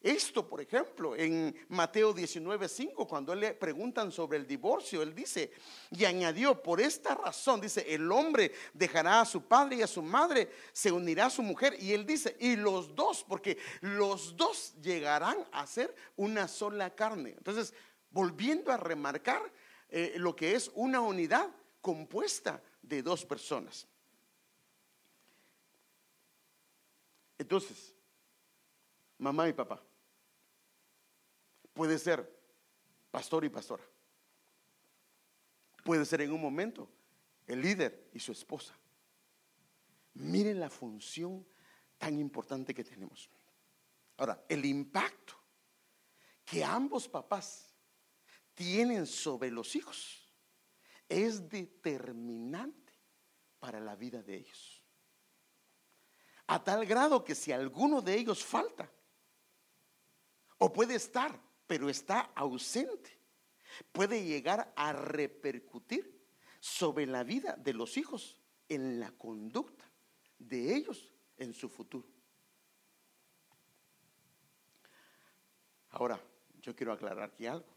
[0.02, 5.52] esto, por ejemplo, en Mateo 19:5, cuando le preguntan sobre el divorcio, él dice,
[5.90, 10.00] y añadió, por esta razón, dice, el hombre dejará a su padre y a su
[10.00, 14.72] madre, se unirá a su mujer, y él dice, y los dos, porque los dos
[14.80, 17.34] llegarán a ser una sola carne.
[17.36, 17.74] Entonces,
[18.10, 19.52] volviendo a remarcar
[19.90, 21.50] eh, lo que es una unidad
[21.82, 23.86] compuesta de dos personas.
[27.36, 27.94] Entonces,
[29.18, 29.82] mamá y papá
[31.80, 32.30] Puede ser
[33.10, 33.82] pastor y pastora.
[35.82, 36.90] Puede ser en un momento
[37.46, 38.78] el líder y su esposa.
[40.12, 41.48] Miren la función
[41.96, 43.30] tan importante que tenemos.
[44.18, 45.32] Ahora, el impacto
[46.44, 47.74] que ambos papás
[48.52, 50.30] tienen sobre los hijos
[51.08, 52.92] es determinante
[53.58, 54.82] para la vida de ellos.
[56.46, 58.92] A tal grado que si alguno de ellos falta,
[60.58, 63.16] o puede estar pero está ausente.
[63.92, 66.20] puede llegar a repercutir
[66.58, 68.36] sobre la vida de los hijos
[68.68, 69.88] en la conducta
[70.36, 72.08] de ellos en su futuro.
[75.90, 76.20] Ahora,
[76.60, 77.72] yo quiero aclarar aquí algo.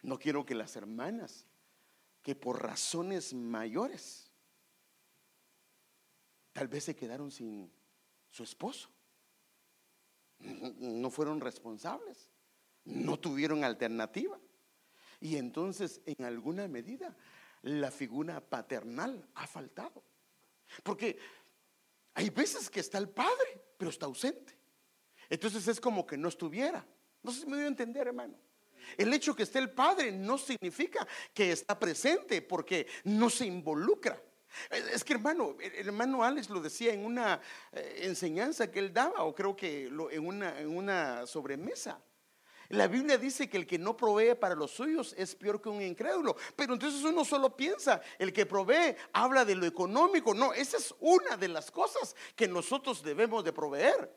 [0.00, 1.44] No quiero que las hermanas,
[2.22, 4.30] que por razones mayores,
[6.54, 7.70] tal vez se quedaron sin
[8.30, 8.88] su esposo,
[10.38, 12.30] no fueron responsables,
[12.86, 14.38] no tuvieron alternativa.
[15.20, 17.16] Y entonces, en alguna medida,
[17.62, 20.02] la figura paternal ha faltado.
[20.82, 21.18] Porque
[22.14, 24.56] hay veces que está el padre, pero está ausente.
[25.28, 26.86] Entonces es como que no estuviera.
[27.22, 28.34] No sé si me voy a entender, hermano.
[28.96, 34.22] El hecho que esté el padre no significa que está presente porque no se involucra.
[34.70, 37.40] Es que hermano, el hermano Alex lo decía en una
[37.72, 42.00] eh, enseñanza que él daba, o creo que en, una, en una sobremesa.
[42.70, 45.82] La Biblia dice que el que no provee para los suyos es peor que un
[45.82, 46.36] incrédulo.
[46.54, 50.34] Pero entonces uno solo piensa, el que provee habla de lo económico.
[50.34, 54.10] No, esa es una de las cosas que nosotros debemos de proveer.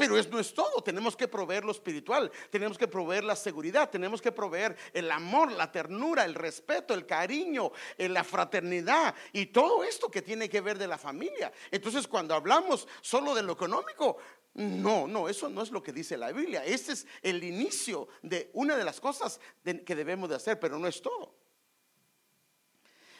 [0.00, 3.90] Pero eso no es todo, tenemos que proveer lo espiritual, tenemos que proveer la seguridad,
[3.90, 9.44] tenemos que proveer el amor, la ternura, el respeto, el cariño, eh, la fraternidad y
[9.44, 11.52] todo esto que tiene que ver de la familia.
[11.70, 14.16] Entonces cuando hablamos solo de lo económico,
[14.54, 16.64] no, no, eso no es lo que dice la Biblia.
[16.64, 20.88] Este es el inicio de una de las cosas que debemos de hacer, pero no
[20.88, 21.34] es todo.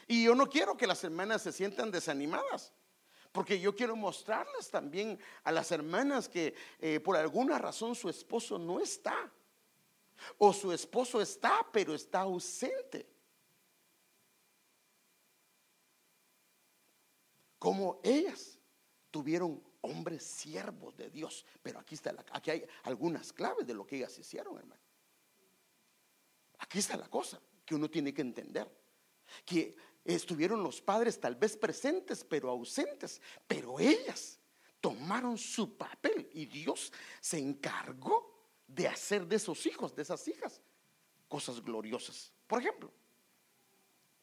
[0.07, 2.73] Y yo no quiero que las hermanas se sientan desanimadas,
[3.31, 8.59] porque yo quiero mostrarles también a las hermanas que eh, por alguna razón su esposo
[8.59, 9.31] no está,
[10.37, 13.07] o su esposo está, pero está ausente.
[17.57, 18.59] Como ellas
[19.11, 21.45] tuvieron hombres siervos de Dios.
[21.61, 24.81] Pero aquí está la, aquí hay algunas claves de lo que ellas hicieron, hermano.
[26.59, 28.69] Aquí está la cosa que uno tiene que entender.
[29.45, 33.21] Que estuvieron los padres tal vez presentes, pero ausentes.
[33.47, 34.39] Pero ellas
[34.79, 38.31] tomaron su papel y Dios se encargó
[38.67, 40.61] de hacer de esos hijos, de esas hijas,
[41.27, 42.31] cosas gloriosas.
[42.47, 42.91] Por ejemplo,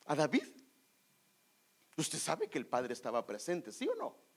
[0.08, 0.48] a David.
[1.96, 4.27] Usted sabe que el padre estaba presente, ¿sí o no?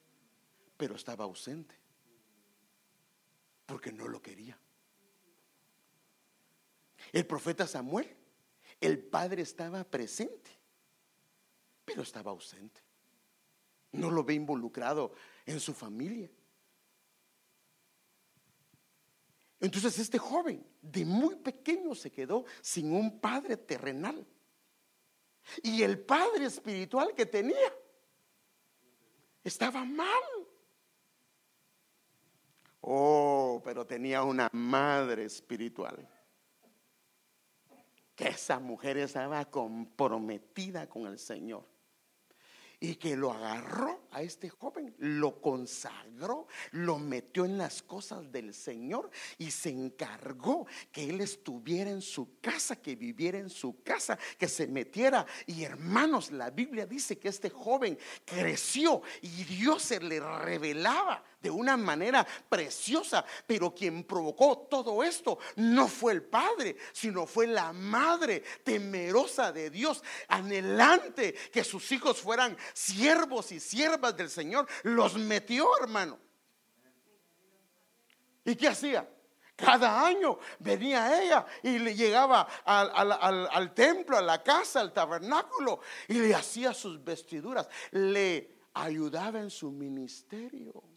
[0.81, 1.75] Pero estaba ausente
[3.67, 4.57] porque no lo quería.
[7.11, 8.17] El profeta Samuel,
[8.79, 10.49] el padre estaba presente,
[11.85, 12.81] pero estaba ausente.
[13.91, 15.13] No lo ve involucrado
[15.45, 16.31] en su familia.
[19.59, 24.25] Entonces este joven de muy pequeño se quedó sin un padre terrenal.
[25.61, 27.71] Y el padre espiritual que tenía
[29.43, 30.41] estaba mal.
[32.81, 36.07] Oh, pero tenía una madre espiritual.
[38.15, 41.65] Que esa mujer estaba comprometida con el Señor.
[42.79, 48.53] Y que lo agarró a este joven, lo consagró, lo metió en las cosas del
[48.53, 54.17] Señor y se encargó que él estuviera en su casa, que viviera en su casa,
[54.37, 55.25] que se metiera.
[55.45, 61.49] Y hermanos, la Biblia dice que este joven creció y Dios se le revelaba de
[61.49, 63.25] una manera preciosa.
[63.47, 69.69] Pero quien provocó todo esto no fue el padre, sino fue la madre temerosa de
[69.69, 74.67] Dios, anhelante que sus hijos fueran siervos y siervas del Señor.
[74.83, 76.17] Los metió, hermano.
[78.43, 79.07] ¿Y qué hacía?
[79.55, 83.11] Cada año venía ella y le llegaba al,
[83.51, 89.51] al, templo, a la casa, al tabernáculo y le hacía sus vestiduras, le ayudaba en
[89.51, 90.90] su ministerio.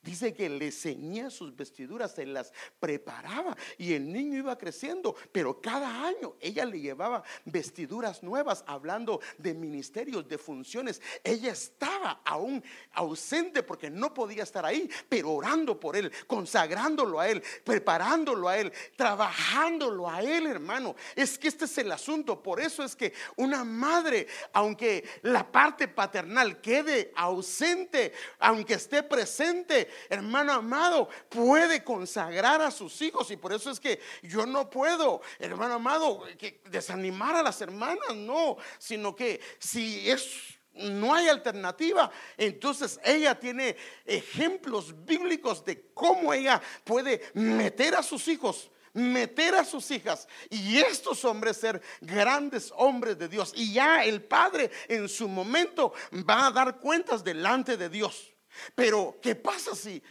[0.00, 5.60] Dice que le ceñía sus vestiduras, se las preparaba y el niño iba creciendo, pero
[5.60, 11.02] cada año ella le llevaba vestiduras nuevas, hablando de ministerios, de funciones.
[11.24, 17.28] Ella estaba aún ausente porque no podía estar ahí, pero orando por él, consagrándolo a
[17.28, 20.94] él, preparándolo a él, trabajándolo a él, hermano.
[21.16, 25.88] Es que este es el asunto, por eso es que una madre, aunque la parte
[25.88, 33.30] paternal quede ausente, aunque esté presente, hermano amado, puede consagrar a sus hijos.
[33.30, 38.14] Y por eso es que yo no puedo, hermano amado, que desanimar a las hermanas,
[38.14, 42.10] no, sino que si es no hay alternativa.
[42.36, 49.64] Entonces ella tiene ejemplos bíblicos de cómo ella puede meter a sus hijos, meter a
[49.64, 53.52] sus hijas y estos hombres ser grandes hombres de Dios.
[53.54, 55.92] Y ya el Padre en su momento
[56.28, 58.32] va a dar cuentas delante de Dios.
[58.74, 60.02] Pero, ¿qué pasa si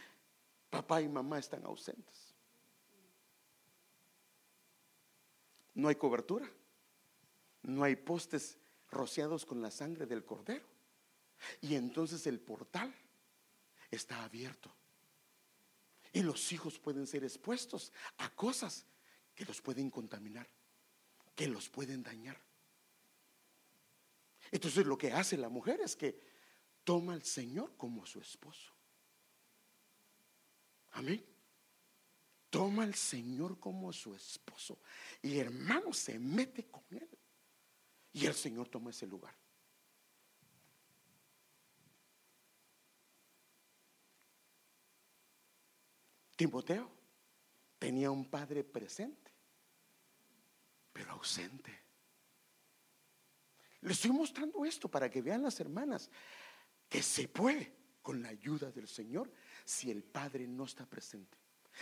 [0.69, 2.27] papá y mamá están ausentes?
[5.77, 6.51] no hay cobertura,
[7.61, 8.57] no hay postes
[8.89, 10.65] rociados con la sangre del cordero.
[11.61, 12.93] Y entonces el portal
[13.91, 14.73] está abierto.
[16.11, 18.85] Y los hijos pueden ser expuestos a cosas
[19.35, 20.47] que los pueden contaminar,
[21.35, 22.41] que los pueden dañar.
[24.49, 26.19] Entonces lo que hace la mujer es que
[26.87, 28.71] toma al Señor como su esposo.
[30.91, 31.21] Amén.
[32.49, 34.79] Toma al Señor como su esposo.
[35.21, 37.09] Y hermano se mete con él.
[38.13, 39.35] Y el Señor toma ese lugar.
[46.37, 46.89] Timoteo
[47.79, 49.33] tenía un padre presente,
[50.93, 51.81] pero ausente.
[53.81, 56.09] Le estoy mostrando esto para que vean las hermanas
[56.89, 59.31] que se puede con la ayuda del Señor
[59.65, 61.37] si el padre no está presente,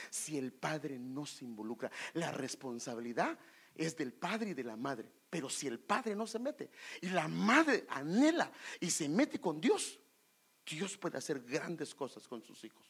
[0.09, 1.91] si el padre no se involucra.
[2.13, 3.37] La responsabilidad
[3.75, 7.09] es del padre y de la madre, pero si el padre no se mete y
[7.09, 9.99] la madre anhela y se mete con Dios,
[10.65, 12.87] Dios puede hacer grandes cosas con sus hijos.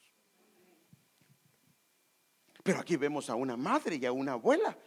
[2.63, 4.77] Pero aquí vemos a una madre y a una abuela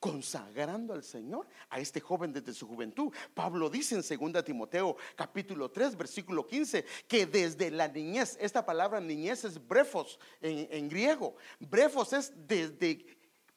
[0.00, 3.12] consagrando al Señor a este joven desde su juventud.
[3.34, 9.00] Pablo dice en 2 Timoteo capítulo 3 versículo 15 que desde la niñez, esta palabra
[9.00, 13.04] niñez es brefos en, en griego, brefos es desde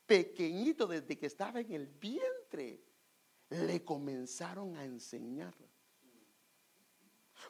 [0.06, 2.82] pequeñito, desde que estaba en el vientre,
[3.50, 5.54] le comenzaron a enseñar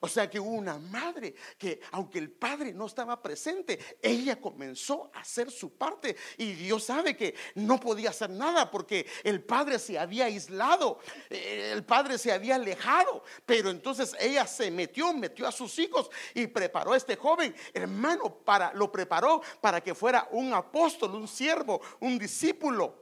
[0.04, 5.12] o sea que hubo una madre que aunque el padre no estaba presente, ella comenzó
[5.14, 6.16] a hacer su parte.
[6.40, 10.98] Y Dios sabe que no podía hacer nada porque el padre se había aislado,
[11.30, 16.10] eh, el padre se había alejado, pero entonces ella se metió, metió a sus hijos
[16.34, 21.28] y preparó a este joven hermano para lo preparó para que fuera un apóstol, un
[21.28, 22.96] siervo, un discípulo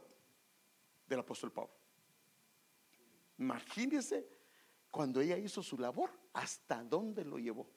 [1.06, 1.72] del apóstol Pablo.
[3.38, 4.28] Imagínense
[4.90, 7.68] cuando ella hizo su labor, ¿hasta dónde lo llevó?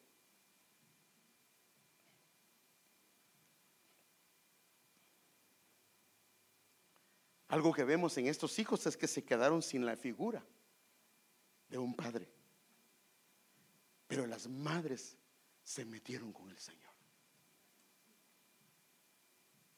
[7.53, 10.43] Algo que vemos en estos hijos es que se quedaron sin la figura
[11.69, 12.27] de un padre.
[14.07, 15.15] Pero las madres
[15.63, 16.91] se metieron con el Señor.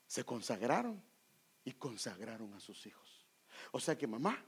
[0.08, 1.04] Se consagraron
[1.66, 3.26] y consagraron a sus hijos.
[3.74, 4.42] O sea que mamá,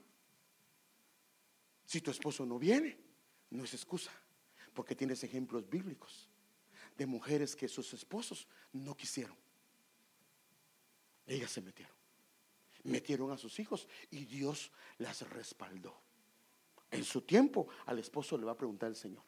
[1.84, 3.07] si tu esposo no viene,
[3.50, 4.12] no es excusa,
[4.74, 6.28] porque tienes ejemplos bíblicos
[6.96, 9.36] de mujeres que sus esposos no quisieron.
[11.26, 11.94] Ellas se metieron.
[12.84, 16.00] Metieron a sus hijos y Dios las respaldó.
[16.90, 19.22] En su tiempo al esposo le va a preguntar el Señor.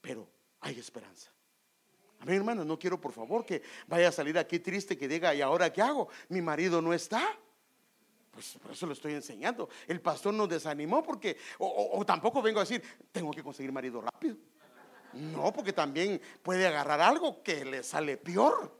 [0.00, 1.30] Pero hay esperanza.
[2.20, 5.34] A mí, hermano, no quiero por favor que vaya a salir aquí triste que diga,
[5.34, 6.08] ¿y ahora qué hago?
[6.28, 7.38] Mi marido no está.
[8.30, 9.68] Pues por eso lo estoy enseñando.
[9.86, 14.36] El pastor nos desanimó porque, o, tampoco vengo a decir, tengo que conseguir marido rápido.
[15.12, 18.78] No, porque también puede agarrar algo que le sale peor.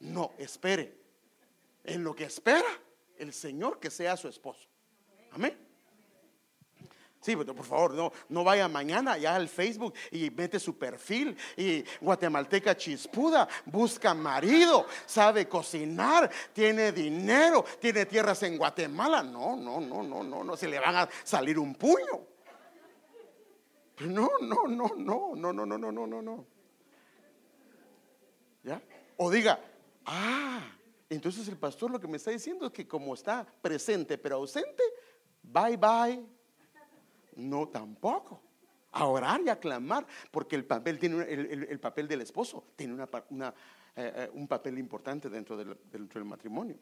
[0.00, 0.98] No, espere.
[1.84, 2.68] En lo que espera
[3.16, 4.68] el Señor que sea su esposo.
[5.32, 5.69] Amén.
[7.20, 11.36] Sí, pero por favor, no, no vaya mañana ya al Facebook y mete su perfil
[11.54, 19.22] y guatemalteca chispuda, busca marido, sabe cocinar, tiene dinero, tiene tierras en Guatemala.
[19.22, 22.26] No, no, no, no, no, no, se le van a salir un puño.
[24.00, 26.46] No, no, no, no, no, no, no, no, no, no, no.
[28.62, 28.80] ¿Ya?
[29.18, 29.60] O diga,
[30.06, 30.72] ah,
[31.10, 34.82] entonces el pastor lo que me está diciendo es que como está presente pero ausente,
[35.42, 36.39] bye bye
[37.36, 38.42] no, tampoco.
[38.92, 43.08] A orar y a clamar, porque el papel, tiene, el, papel del esposo tiene una,
[43.94, 46.76] eh, eh, un papel importante dentro del, dentro del matrimonio.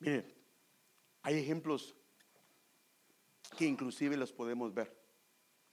[0.00, 0.34] Mire,
[1.22, 1.94] hay ejemplos
[3.56, 4.96] que inclusive los podemos ver.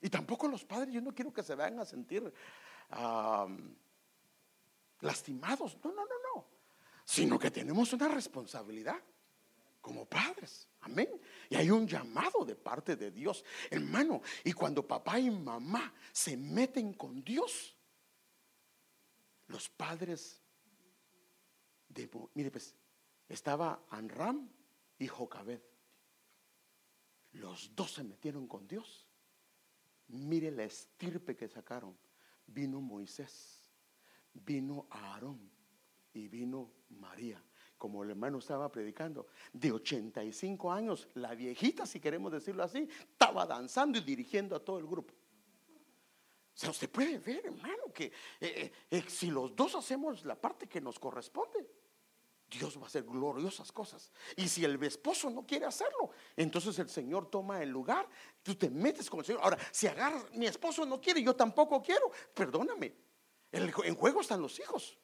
[0.01, 2.33] Y tampoco los padres, yo no quiero que se vayan a sentir
[4.99, 5.77] lastimados.
[5.83, 6.45] No, no, no, no.
[7.05, 9.01] Sino que tenemos una responsabilidad
[9.83, 10.69] como padres.
[10.79, 11.09] Amén.
[11.49, 14.21] Y hay un llamado de parte de Dios, hermano.
[14.45, 17.75] Y cuando papá y mamá se meten con Dios,
[19.47, 20.41] los padres
[21.89, 22.73] de, mire pues,
[23.27, 24.49] estaba Anram
[24.97, 25.61] y Jocabed.
[27.33, 29.05] Los dos se metieron con Dios.
[30.07, 31.97] Mire la estirpe que sacaron.
[32.45, 33.69] Vino Moisés,
[34.33, 35.51] vino Aarón
[36.13, 37.43] y vino María
[37.83, 43.45] como el hermano estaba predicando, de 85 años, la viejita, si queremos decirlo así, estaba
[43.45, 45.13] danzando y dirigiendo a todo el grupo.
[45.13, 50.39] O sea, usted puede ver, hermano, que eh, eh, eh, si los dos hacemos la
[50.39, 51.69] parte que nos corresponde,
[52.49, 54.13] Dios va a hacer gloriosas cosas.
[54.37, 58.07] Y si el esposo no quiere hacerlo, entonces el Señor toma el lugar,
[58.41, 59.41] tú te metes con el Señor.
[59.43, 62.95] Ahora, si agarras, mi esposo no quiere, yo tampoco quiero, perdóname.
[63.51, 64.97] en juego están los hijos.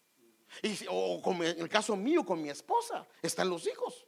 [0.64, 4.08] Y, o como en el caso mío con mi esposa, están los hijos.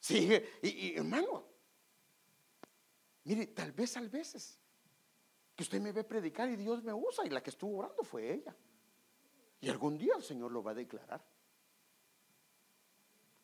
[0.00, 0.30] Sí,
[0.62, 1.46] y, hermano,
[3.24, 4.58] mire, tal vez, a veces,
[5.56, 8.32] que usted me ve predicar y Dios me usa y la que estuvo orando fue
[8.32, 8.54] ella.
[9.60, 11.24] Y algún día el Señor lo va a declarar.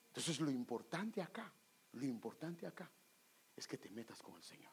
[0.09, 1.51] Entonces lo importante acá,
[1.93, 2.91] lo importante acá
[3.57, 4.73] es que te metas con el Señor.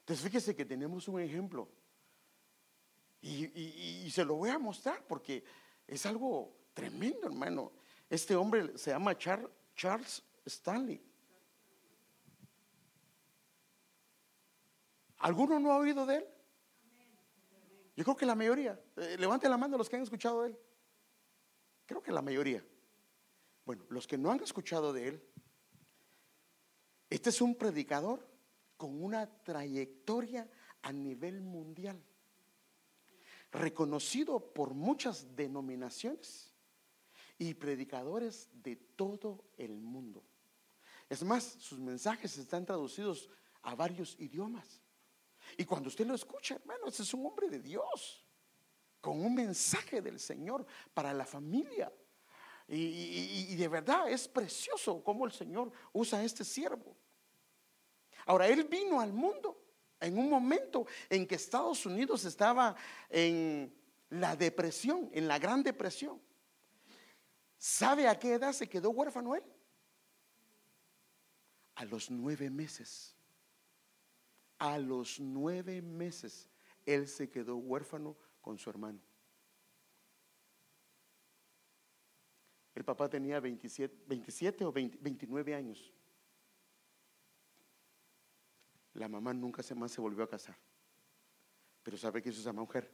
[0.00, 1.68] Entonces fíjese que tenemos un ejemplo
[3.22, 5.44] y, se lo voy a mostrar porque
[5.86, 7.72] es algo tremendo, hermano.
[8.10, 11.00] Este hombre se llama Charles Stanley.
[15.18, 16.26] ¿Alguno no ha oído de él?
[17.94, 18.80] Yo creo que la mayoría.
[18.96, 20.58] Eh, levante la mano los que han escuchado de él.
[21.86, 22.64] Creo que la mayoría.
[23.64, 25.28] Bueno, los que no han escuchado de él,
[27.08, 28.28] este es un predicador
[28.76, 30.50] con una trayectoria
[30.82, 32.02] a nivel mundial
[33.52, 36.52] reconocido por muchas denominaciones
[37.38, 40.24] y predicadores de todo el mundo.
[41.08, 43.28] Es más, sus mensajes están traducidos
[43.62, 44.80] a varios idiomas.
[45.56, 48.24] Y cuando usted lo escucha, hermano, ese es un hombre de Dios,
[49.00, 51.92] con un mensaje del Señor para la familia.
[52.68, 56.96] Y, de verdad es precioso cómo el Señor usa a este siervo.
[58.24, 59.61] Ahora, él vino al mundo
[60.02, 62.74] en un momento en que Estados Unidos estaba
[63.08, 63.74] en
[64.10, 66.20] la depresión, en la gran depresión.
[67.56, 69.44] ¿Sabe a qué edad se quedó huérfano él?
[71.76, 73.16] A los nueve meses.
[74.58, 76.50] A los nueve meses
[76.84, 79.00] él se quedó huérfano con su hermano.
[82.74, 85.92] El papá tenía 27, o 29 años.
[88.94, 90.58] La mamá nunca más se volvió a casar.
[91.82, 92.92] Pero ¿sabe qué hizo esa mujer?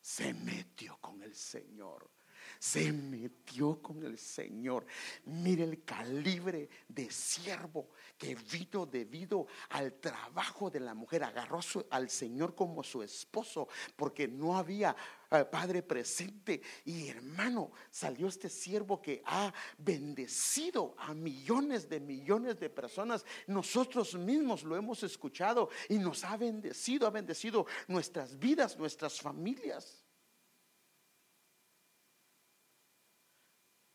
[0.00, 2.10] Se metió con el Señor
[2.58, 4.86] se metió con el Señor.
[5.24, 11.24] Mire el calibre de siervo que vino debido al trabajo de la mujer.
[11.24, 14.94] Agarró al Señor como su esposo porque no había
[15.30, 16.60] eh, padre presente.
[16.84, 23.24] Y hermano, salió este siervo que ha bendecido a millones de millones de personas.
[23.46, 29.99] Nosotros mismos lo hemos escuchado y nos ha bendecido, ha bendecido nuestras vidas, nuestras familias.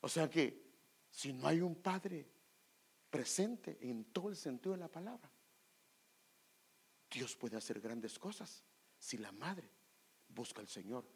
[0.05, 0.63] O sea que
[1.09, 2.29] si no hay un padre
[3.09, 5.31] presente en todo el sentido de la palabra,
[7.09, 8.63] Dios puede hacer grandes cosas
[8.99, 9.67] si la madre
[10.27, 11.09] busca al Señor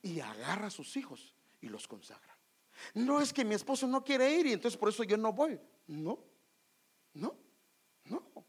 [0.00, 2.38] y agarra a sus hijos y los consagra.
[2.94, 5.58] No es que mi esposo no quiere ir y entonces por eso yo no voy.
[5.88, 6.22] No,
[7.14, 7.36] no,
[8.04, 8.46] no.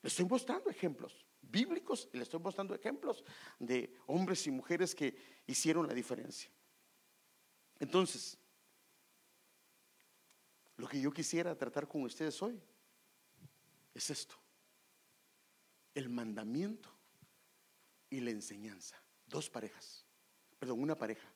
[0.00, 3.22] Le estoy mostrando ejemplos bíblicos y le estoy mostrando ejemplos
[3.58, 5.14] de hombres y mujeres que
[5.46, 6.50] hicieron la diferencia.
[7.78, 8.38] Entonces,
[10.76, 12.60] lo que yo quisiera tratar con ustedes hoy
[13.94, 14.34] es esto.
[15.94, 16.90] El mandamiento
[18.10, 19.00] y la enseñanza.
[19.26, 20.04] Dos parejas.
[20.58, 21.32] Perdón, una pareja.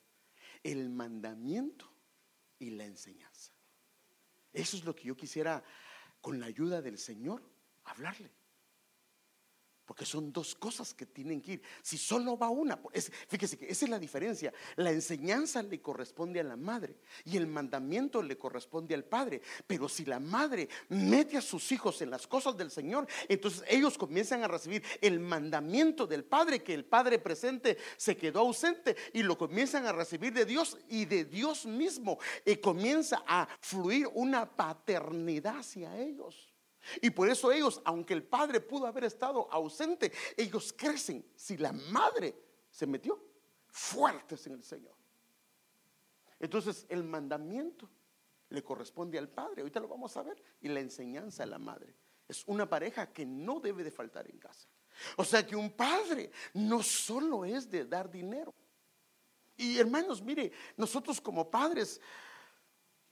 [0.63, 1.91] El mandamiento
[2.59, 3.51] y la enseñanza.
[4.53, 5.63] Eso es lo que yo quisiera,
[6.19, 7.41] con la ayuda del Señor,
[7.85, 8.29] hablarle.
[9.91, 11.61] Porque son dos cosas que tienen que ir.
[11.81, 12.79] Si solo va una,
[13.27, 14.53] fíjese que esa es la diferencia.
[14.77, 19.41] La enseñanza le corresponde a la madre y el mandamiento le corresponde al padre.
[19.67, 23.97] Pero si la madre mete a sus hijos en las cosas del Señor, entonces ellos
[23.97, 29.23] comienzan a recibir el mandamiento del padre, que el padre presente se quedó ausente y
[29.23, 32.17] lo comienzan a recibir de Dios y de Dios mismo.
[32.45, 36.50] Y comienza a fluir una paternidad hacia ellos.
[37.01, 41.71] Y por eso ellos, aunque el padre pudo haber estado ausente, ellos crecen si la
[41.71, 42.35] madre
[42.69, 43.23] se metió
[43.67, 44.95] fuertes en el Señor.
[46.39, 47.89] Entonces el mandamiento
[48.49, 51.95] le corresponde al padre, ahorita lo vamos a ver, y la enseñanza a la madre.
[52.27, 54.67] Es una pareja que no debe de faltar en casa.
[55.17, 58.53] O sea que un padre no solo es de dar dinero.
[59.55, 62.01] Y hermanos, mire, nosotros como padres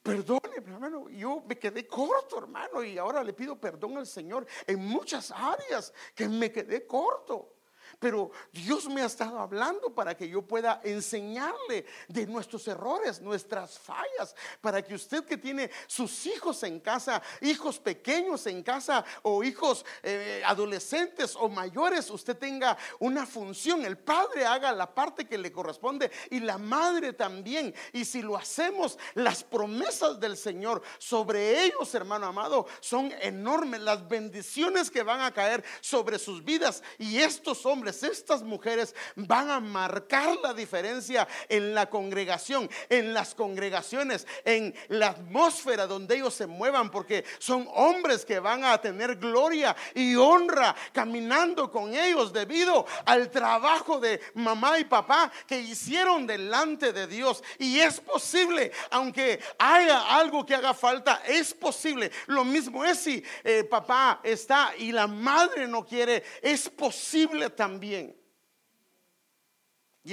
[0.10, 4.80] Perdone, hermano, yo me quedé corto, hermano, y ahora le pido perdón al Señor en
[4.80, 7.59] muchas áreas que me quedé corto.
[8.00, 13.78] Pero Dios me ha estado hablando para que yo pueda enseñarle de nuestros errores, nuestras
[13.78, 19.43] fallas, para que usted que tiene sus hijos en casa, hijos pequeños en casa o
[19.43, 25.38] hijos eh, adolescentes o mayores, usted tenga una función, el padre haga la parte que
[25.38, 27.74] le corresponde y la madre también.
[27.93, 34.08] Y si lo hacemos, las promesas del Señor sobre ellos, hermano amado, son enormes, las
[34.08, 36.82] bendiciones que van a caer sobre sus vidas.
[36.97, 43.36] Y estos hombres, estas mujeres van a marcar la diferencia en la congregación, en las
[43.36, 49.16] congregaciones, en la atmósfera donde ellos se muevan, porque son hombres que van a tener
[49.16, 56.28] gloria y honra caminando con ellos debido al trabajo de mamá y papá que hicieron
[56.28, 57.44] delante de Dios.
[57.58, 62.12] Y es posible, aunque haya algo que haga falta, es posible.
[62.28, 67.79] Lo mismo es si eh, papá está y la madre no quiere, es posible también.
[67.84, 68.16] Y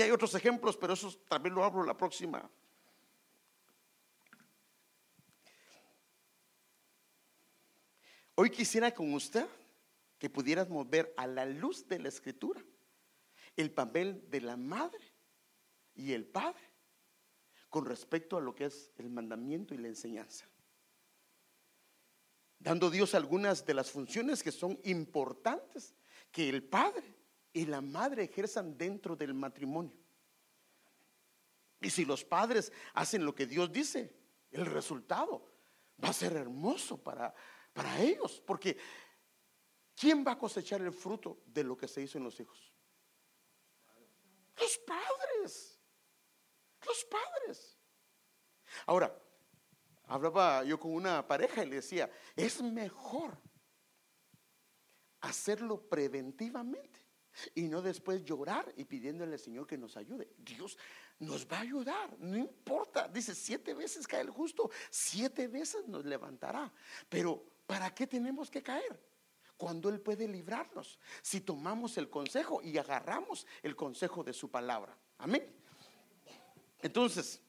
[0.00, 2.50] hay otros ejemplos, pero eso también lo hablo la próxima.
[8.34, 9.46] Hoy quisiera con usted
[10.18, 12.62] que pudiéramos ver a la luz de la escritura
[13.56, 15.12] el papel de la madre
[15.94, 16.62] y el padre
[17.70, 20.46] con respecto a lo que es el mandamiento y la enseñanza.
[22.58, 25.94] Dando Dios algunas de las funciones que son importantes
[26.30, 27.15] que el padre
[27.56, 29.96] y la madre ejerzan dentro del matrimonio.
[31.80, 34.14] Y si los padres hacen lo que Dios dice,
[34.50, 35.54] el resultado
[36.04, 37.34] va a ser hermoso para,
[37.72, 38.76] para ellos, porque
[39.94, 42.74] ¿quién va a cosechar el fruto de lo que se hizo en los hijos?
[44.60, 45.80] Los padres,
[46.86, 47.78] los padres.
[48.84, 49.18] Ahora,
[50.04, 53.40] hablaba yo con una pareja y le decía, es mejor
[55.20, 57.05] hacerlo preventivamente
[57.54, 60.28] y no después llorar y pidiéndole al Señor que nos ayude.
[60.38, 60.78] Dios
[61.18, 63.08] nos va a ayudar, no importa.
[63.08, 66.72] Dice, siete veces cae el justo, siete veces nos levantará.
[67.08, 69.00] Pero ¿para qué tenemos que caer?
[69.56, 74.96] Cuando Él puede librarnos, si tomamos el consejo y agarramos el consejo de su palabra.
[75.18, 75.50] Amén.
[76.80, 77.40] Entonces,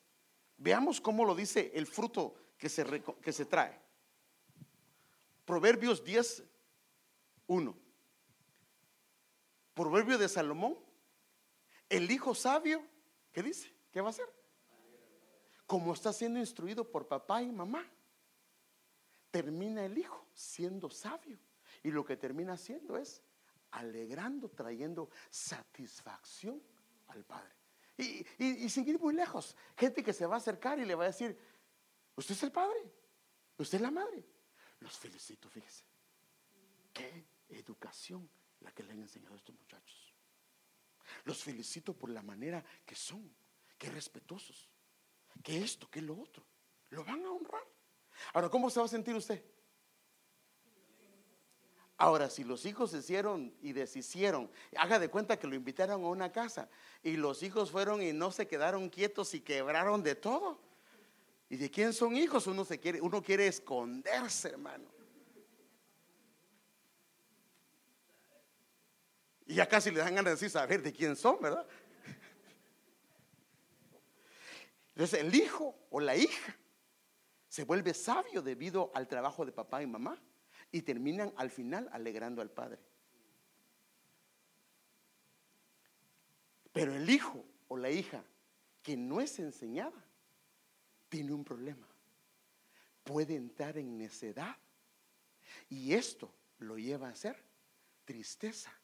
[0.58, 3.78] veamos cómo lo dice el fruto que se, que se trae.
[5.46, 6.44] Proverbios 10,
[7.48, 7.87] 1.
[9.78, 10.76] Proverbio de Salomón,
[11.88, 12.84] el hijo sabio,
[13.32, 13.72] ¿qué dice?
[13.92, 14.28] ¿Qué va a hacer?
[15.68, 17.88] Como está siendo instruido por papá y mamá,
[19.30, 21.38] termina el hijo siendo sabio.
[21.84, 23.22] Y lo que termina haciendo es
[23.70, 26.60] alegrando, trayendo satisfacción
[27.10, 27.54] al Padre.
[27.98, 31.04] Y, y, sin ir muy lejos, gente que se va a acercar y le va
[31.04, 31.38] a decir,
[32.16, 32.92] usted es el Padre,
[33.60, 34.26] usted es la Madre.
[34.80, 35.84] Los felicito, fíjese.
[36.92, 38.28] Qué educación
[38.62, 40.14] la que le han enseñado a estos muchachos.
[41.24, 43.34] Los felicito por la manera que son,
[43.78, 44.70] que respetuosos,
[45.44, 46.46] que esto, que lo otro.
[46.90, 47.64] Lo van a honrar.
[48.34, 49.44] Ahora, ¿cómo se va a sentir usted?
[52.00, 56.08] Ahora, si los hijos se hicieron y deshicieron, haga de cuenta que lo invitaron a
[56.08, 56.70] una casa
[57.02, 60.60] y los hijos fueron y no se quedaron quietos y quebraron de todo.
[61.50, 62.46] ¿Y de quién son hijos?
[62.46, 64.97] Uno se quiere, uno quiere esconderse, hermano.
[69.48, 71.66] Y ya casi le dan ganas de decir, saber de quién son, ¿verdad?
[74.90, 76.58] Entonces el hijo o la hija
[77.48, 80.22] se vuelve sabio debido al trabajo de papá y mamá
[80.72, 82.80] y terminan al final alegrando al padre.
[86.74, 88.24] Pero el hijo o la hija
[88.84, 90.06] que no es enseñada
[91.10, 91.88] tiene un problema.
[93.04, 94.58] Puede entrar en necedad
[95.70, 97.42] y esto lo lleva a ser
[98.04, 98.77] tristeza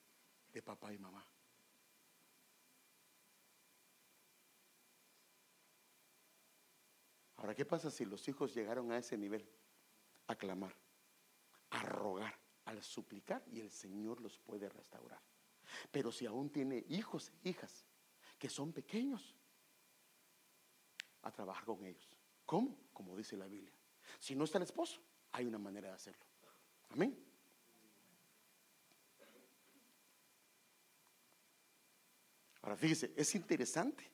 [0.54, 1.26] de papá y mamá.
[7.38, 9.46] Ahora, ¿qué pasa si los hijos llegaron a ese nivel?
[10.28, 10.74] A clamar,
[11.72, 15.22] a rogar, a suplicar y el Señor los puede restaurar.
[15.92, 17.86] Pero si aún tiene hijos e hijas
[18.40, 19.36] que son pequeños,
[21.24, 22.10] a trabajar con ellos.
[22.46, 22.78] ¿Cómo?
[22.94, 23.74] Como dice la Biblia.
[24.20, 25.02] Si no está el esposo,
[25.32, 26.26] hay una manera de hacerlo.
[26.90, 27.33] Amén.
[32.64, 34.10] Ahora fíjese, es interesante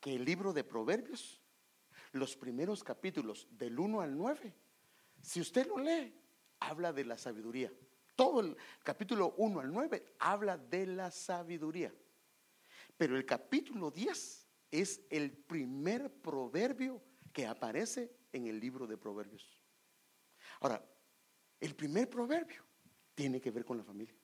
[0.00, 1.42] que el libro de Proverbios,
[2.12, 4.54] los primeros capítulos del 1 al 9,
[5.20, 6.14] si usted lo lee,
[6.60, 7.70] habla de la sabiduría.
[8.16, 11.92] Todo el capítulo 1 al 9 habla de la sabiduría.
[12.96, 17.02] Pero el capítulo 10 es el primer proverbio
[17.32, 19.58] que aparece en el libro de Proverbios.
[20.60, 20.82] Ahora,
[21.60, 22.64] el primer proverbio
[23.14, 24.14] tiene que ver con la familia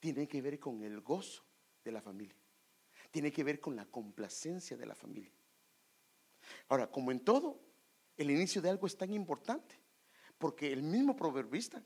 [0.00, 1.44] tiene que ver con el gozo
[1.84, 2.36] de la familia.
[3.10, 5.32] Tiene que ver con la complacencia de la familia.
[6.68, 7.60] Ahora, como en todo,
[8.16, 9.78] el inicio de algo es tan importante,
[10.38, 11.82] porque el mismo proverbista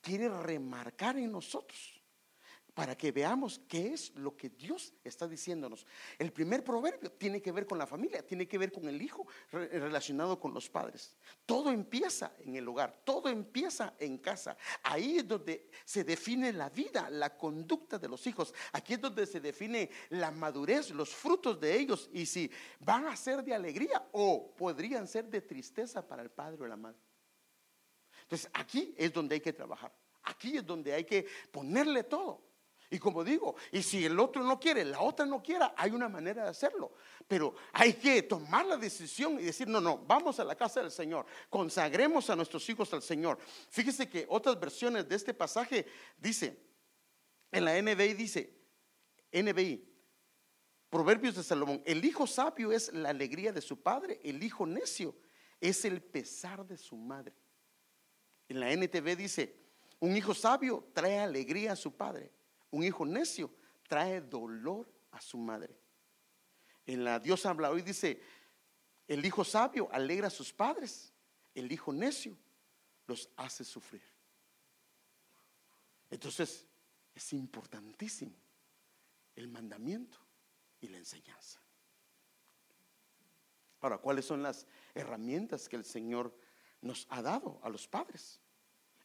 [0.00, 2.01] quiere remarcar en nosotros
[2.74, 5.86] para que veamos qué es lo que Dios está diciéndonos.
[6.18, 9.26] El primer proverbio tiene que ver con la familia, tiene que ver con el hijo
[9.50, 11.16] relacionado con los padres.
[11.44, 14.56] Todo empieza en el hogar, todo empieza en casa.
[14.82, 18.54] Ahí es donde se define la vida, la conducta de los hijos.
[18.72, 22.50] Aquí es donde se define la madurez, los frutos de ellos y si
[22.80, 26.76] van a ser de alegría o podrían ser de tristeza para el padre o la
[26.76, 26.98] madre.
[28.22, 29.94] Entonces aquí es donde hay que trabajar.
[30.22, 32.51] Aquí es donde hay que ponerle todo.
[32.92, 36.10] Y como digo, y si el otro no quiere, la otra no quiera, hay una
[36.10, 36.92] manera de hacerlo.
[37.26, 40.90] Pero hay que tomar la decisión y decir, no, no, vamos a la casa del
[40.90, 43.38] Señor, consagremos a nuestros hijos al Señor.
[43.70, 45.86] Fíjese que otras versiones de este pasaje
[46.18, 46.62] dice,
[47.50, 48.60] en la NBI dice,
[49.32, 49.88] NBI,
[50.90, 55.16] Proverbios de Salomón, el hijo sabio es la alegría de su padre, el hijo necio
[55.62, 57.34] es el pesar de su madre.
[58.50, 59.56] En la NTV dice,
[59.98, 62.30] un hijo sabio trae alegría a su padre
[62.72, 63.50] un hijo necio
[63.86, 65.78] trae dolor a su madre.
[66.84, 68.20] En la Dios habla hoy dice,
[69.06, 71.12] el hijo sabio alegra a sus padres,
[71.54, 72.36] el hijo necio
[73.06, 74.02] los hace sufrir.
[76.10, 76.66] Entonces,
[77.14, 78.34] es importantísimo
[79.36, 80.18] el mandamiento
[80.80, 81.60] y la enseñanza.
[83.80, 86.34] Ahora, ¿cuáles son las herramientas que el Señor
[86.80, 88.41] nos ha dado a los padres?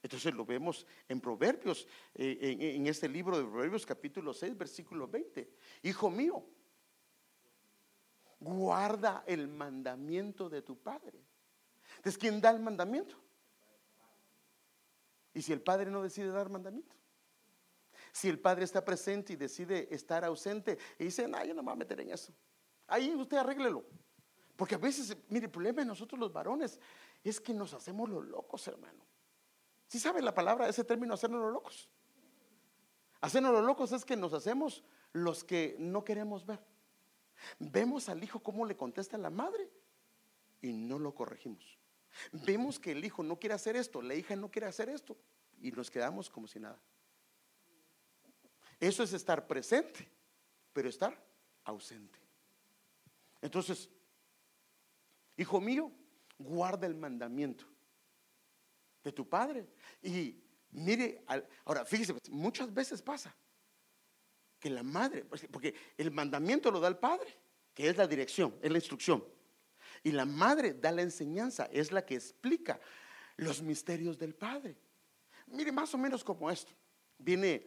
[0.08, 1.86] Entonces lo vemos en Proverbios,
[2.16, 5.52] eh, en, este libro de Proverbios capítulo 6, versículo 20.
[5.84, 6.46] Hijo mío,
[8.40, 11.22] guarda el mandamiento de tu padre.
[11.98, 13.18] Entonces, ¿quién da el mandamiento?
[15.34, 16.96] ¿Y si el padre no decide dar mandamiento?
[18.14, 21.66] Si el padre está presente y decide estar ausente y dice, no, yo no me
[21.66, 22.34] voy a meter en eso.
[22.88, 23.84] Ahí usted arréglelo.
[24.56, 26.80] Porque a veces, mire, el problema de nosotros los varones
[27.26, 29.17] es que nos hacemos los locos, hermano.
[29.88, 31.90] Si saben la palabra, ese término, hacernos locos.
[33.22, 34.84] Hacernos locos es que nos hacemos
[35.14, 36.60] los que no queremos ver.
[37.60, 39.70] Vemos al hijo cómo le contesta la madre
[40.62, 41.78] y no lo corregimos.
[42.32, 45.18] Vemos que el hijo no quiere hacer esto, la hija no quiere hacer esto
[45.62, 46.80] y nos quedamos como si nada.
[48.80, 50.08] Eso es estar presente,
[50.74, 51.20] pero estar
[51.64, 52.20] ausente.
[53.42, 53.90] Entonces,
[55.38, 55.92] hijo mío,
[56.38, 57.66] guarda el mandamiento
[59.08, 59.66] de tu padre.
[60.02, 60.38] Y
[60.72, 61.24] mire,
[61.66, 63.36] ahora fíjese, muchas veces pasa
[64.60, 67.34] que la madre, pues, porque el mandamiento lo da el padre,
[67.74, 69.24] que es la dirección, es la instrucción.
[70.04, 72.80] Y la madre da la enseñanza, es la que explica
[73.38, 74.78] los misterios del padre.
[75.48, 76.74] Mire, más o menos como esto.
[77.18, 77.64] Viene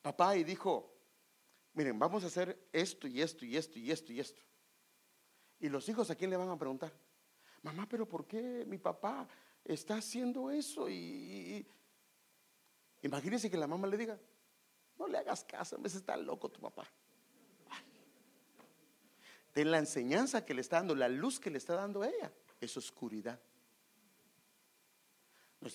[0.00, 0.94] papá y dijo,
[1.74, 4.42] miren, vamos a hacer esto y esto y esto y esto y esto.
[5.58, 6.92] Y los hijos a quién le van a preguntar,
[7.62, 9.28] mamá, pero ¿por qué mi papá
[9.64, 11.66] está haciendo eso y,
[13.02, 14.18] imagínense que la mamá le diga,
[14.98, 16.86] no le hagas caso, a veces está loco tu papá.
[19.54, 22.76] De la enseñanza que le está dando, la luz que le está dando ella, es
[22.76, 23.40] oscuridad.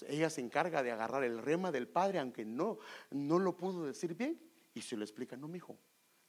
[0.07, 2.79] ella se encarga de agarrar el rema del padre, aunque no,
[3.11, 4.39] no lo pudo decir bien,
[4.73, 5.77] y se lo explica, no, mi hijo,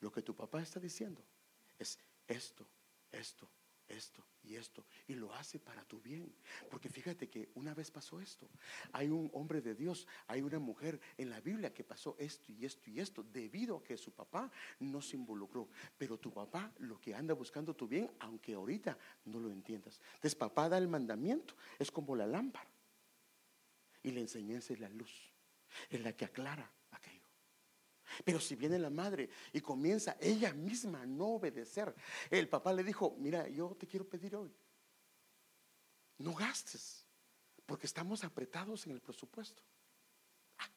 [0.00, 1.22] lo que tu papá está diciendo
[1.78, 2.66] es esto,
[3.12, 3.48] esto,
[3.89, 4.84] esto y esto.
[5.07, 6.32] Y lo hace para tu bien.
[6.70, 8.49] Porque fíjate que una vez pasó esto.
[8.93, 12.64] Hay un hombre de Dios, hay una mujer en la Biblia que pasó esto y
[12.64, 15.68] esto y esto debido a que su papá no se involucró.
[15.99, 20.01] Pero tu papá lo que anda buscando tu bien, aunque ahorita no lo entiendas.
[20.14, 21.55] Entonces papá da el mandamiento.
[21.78, 22.70] Es como la lámpara.
[24.03, 25.32] Y la enseñanza es la luz.
[25.91, 26.75] Es la que aclara
[28.24, 31.94] pero si viene la madre y comienza ella misma a no obedecer,
[32.30, 34.52] el papá le dijo, mira, yo te quiero pedir hoy,
[36.18, 37.06] no gastes,
[37.64, 39.62] porque estamos apretados en el presupuesto.
[40.58, 40.68] Ah.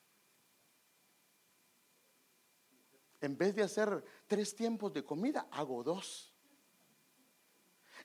[3.21, 6.33] En vez de hacer tres tiempos de comida, hago dos.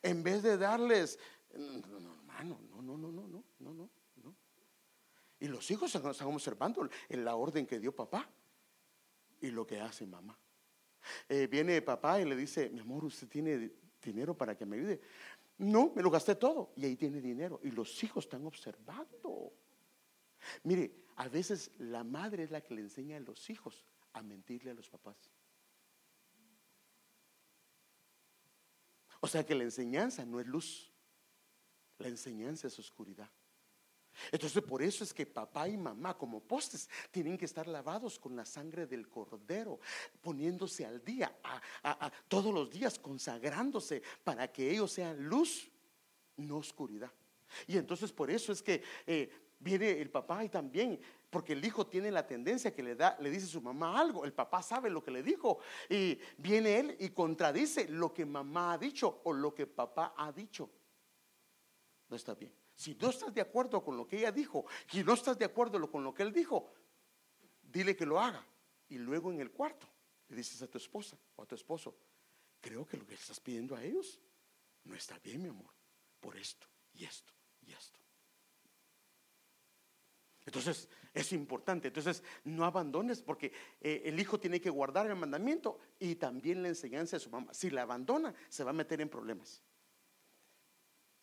[0.03, 1.19] En vez de darles,
[1.55, 4.37] no, no, hermano, no, no, no, no, no, no, no.
[5.41, 8.29] Y los hijos están observando en la orden que dio papá
[9.45, 10.39] y lo que hace mamá.
[11.29, 13.73] Eh, viene papá y le dice, mi amor, ¿usted tiene
[14.03, 15.01] dinero para que me ayude?
[15.59, 16.73] No, me lo gasté todo.
[16.77, 17.61] Y ahí tiene dinero.
[17.63, 19.53] Y los hijos están observando.
[20.63, 23.85] Mire, a veces la madre es la que le enseña a los hijos
[24.15, 25.31] a mentirle a los papás.
[29.21, 30.91] O sea que la enseñanza no es luz.
[31.99, 33.31] La enseñanza es oscuridad.
[34.31, 38.37] Entonces por eso es que papá y mamá como postes tienen que estar lavados con
[38.37, 39.81] la sangre del cordero,
[40.21, 41.35] poniéndose al día,
[42.29, 45.71] todos los días consagrándose para que ellos sean luz,
[46.37, 47.13] no oscuridad.
[47.67, 51.01] Y entonces por eso es que eh, viene el papá y también,
[51.31, 54.25] porque el hijo tiene la tendencia que le da, le dice a su mamá algo,
[54.25, 55.59] el papá sabe lo que le dijo
[55.89, 60.33] y viene él y contradice lo que mamá ha dicho o lo que papá ha
[60.33, 60.71] dicho.
[62.09, 62.53] No está bien.
[62.77, 65.91] Si no estás de acuerdo con lo que ella dijo, si no estás de acuerdo
[65.91, 66.73] con lo que él dijo,
[67.63, 68.45] dile que lo haga.
[68.89, 69.87] Y luego en el cuarto
[70.29, 71.97] le dices a tu esposa o a tu esposo,
[72.61, 74.21] creo que lo que estás pidiendo a ellos
[74.85, 75.71] no está bien, mi amor,
[76.21, 77.33] por esto y esto
[77.67, 78.01] y esto.
[80.47, 81.89] Entonces es importante.
[81.89, 86.69] Entonces no abandones porque eh, el hijo tiene que guardar el mandamiento y también la
[86.69, 87.55] enseñanza de su mamá.
[87.55, 89.63] Si la abandona, se va a meter en problemas.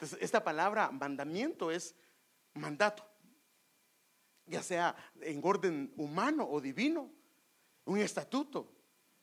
[0.02, 1.94] Entonces, esta palabra mandamiento es
[2.56, 3.06] mandato,
[4.48, 7.12] ya sea en orden humano o divino,
[7.86, 8.74] un estatuto,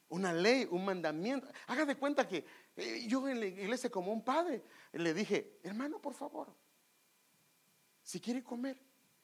[0.09, 1.49] una ley, un mandamiento.
[1.67, 4.63] Haga de cuenta que eh, yo en la iglesia como un padre
[4.93, 6.55] le dije, hermano, por favor,
[8.05, 8.81] si quiere comer,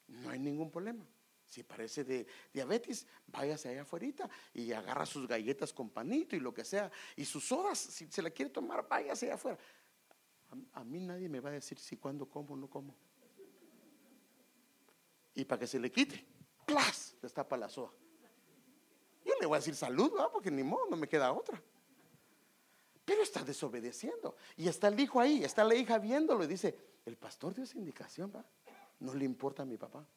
[0.07, 1.07] no hay ningún problema.
[1.45, 6.53] Si parece de diabetes, váyase allá afuera y agarra sus galletas con panito y lo
[6.53, 6.91] que sea.
[7.15, 9.57] Y sus sodas, si se la quiere tomar, váyase allá afuera.
[10.73, 12.95] A, mí nadie me va a decir si cuándo como o no como.
[15.33, 16.25] Y para que se le quite,
[16.65, 17.15] ¡plas!
[17.21, 17.91] Destapa la soda.
[19.25, 21.61] Yo le voy a decir salud, porque ni modo, no me queda otra.
[23.03, 24.35] Pero está desobedeciendo.
[24.55, 27.77] Y está el hijo ahí, está la hija viéndolo y dice, el pastor dio esa
[27.77, 28.45] indicación, ¿va?
[28.99, 30.07] No le importa a mi papá.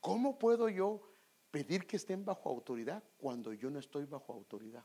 [0.00, 1.00] ¿Cómo puedo yo
[1.50, 4.84] pedir que estén bajo autoridad cuando yo no estoy bajo autoridad?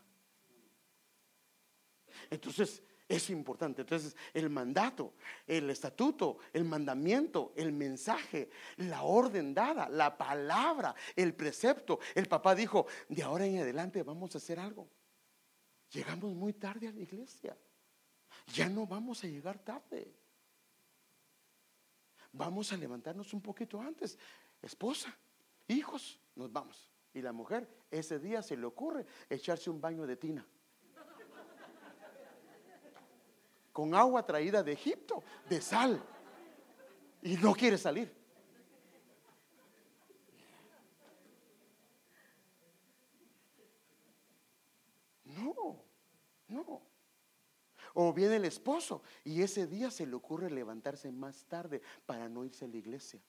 [2.30, 3.82] Entonces, es importante.
[3.82, 5.14] Entonces, el mandato,
[5.46, 11.98] el estatuto, el mandamiento, el mensaje, la orden dada, la palabra, el precepto.
[12.14, 14.88] El papá dijo, de ahora en adelante vamos a hacer algo.
[15.90, 17.56] Llegamos muy tarde a la iglesia.
[18.54, 20.12] Ya no vamos a llegar tarde.
[22.32, 24.18] Vamos a levantarnos un poquito antes.
[24.62, 25.14] Esposa,
[25.68, 26.88] hijos, nos vamos.
[27.12, 30.46] Y la mujer ese día se le ocurre echarse un baño de tina.
[33.72, 36.02] Con agua traída de Egipto, de sal,
[37.22, 38.12] y no quiere salir.
[45.24, 45.82] No,
[46.48, 46.82] no.
[47.94, 52.44] O viene el esposo y ese día se le ocurre levantarse más tarde para no
[52.44, 53.20] irse a la iglesia.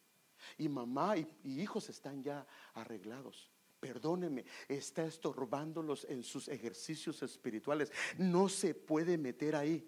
[0.57, 3.49] Y mamá y, hijos están ya arreglados.
[3.79, 7.91] Perdóneme, está estorbándolos en sus ejercicios espirituales.
[8.17, 9.85] No se puede meter ahí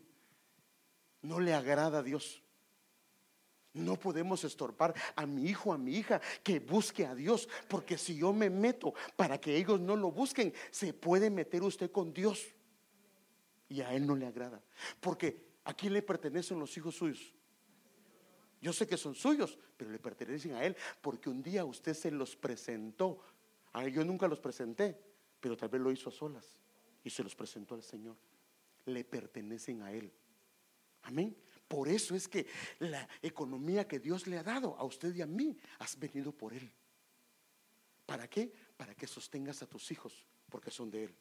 [1.25, 2.41] no le agrada a Dios.
[3.73, 8.15] No podemos estorpar a mi hijo, a mi hija que busque a Dios, porque si
[8.15, 12.45] yo me meto para que ellos no lo busquen, se puede meter usted con Dios.
[13.67, 14.61] Y a él no le agrada.
[15.01, 17.33] Porque ¿a quién le pertenecen los hijos suyos?
[18.61, 22.11] Yo sé que son suyos, pero le pertenecen a él, porque un día usted se
[22.11, 23.19] los presentó.
[23.73, 24.97] A yo nunca los presenté,
[25.41, 26.57] pero tal vez lo hizo a solas
[27.03, 28.15] y se los presentó al Señor.
[28.85, 30.11] Le pertenecen a él.
[31.05, 31.35] Amén.
[31.67, 32.45] Por eso es que
[32.79, 36.53] la economía que Dios le ha dado a usted y a mí has venido por
[36.53, 36.71] Él.
[38.05, 38.53] ¿Para qué?
[38.77, 41.15] Para que sostengas a tus hijos, porque son de Él.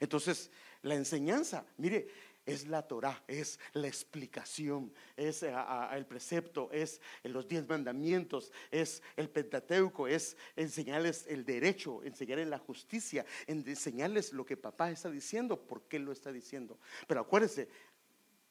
[0.00, 0.50] Entonces,
[0.82, 2.08] la enseñanza, mire,
[2.46, 5.54] es la Torah, es la explicación, es eh,
[5.92, 12.58] el precepto, es los diez mandamientos, es el Pentateuco, es enseñarles el derecho, enseñarles la
[12.58, 16.78] justicia, enseñarles lo que papá está diciendo, por qué lo está diciendo.
[17.06, 17.68] Pero acuérdense,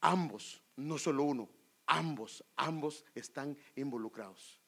[0.02, 1.50] Ambos, no solo uno,
[1.86, 4.60] ambos, ambos están involucrados.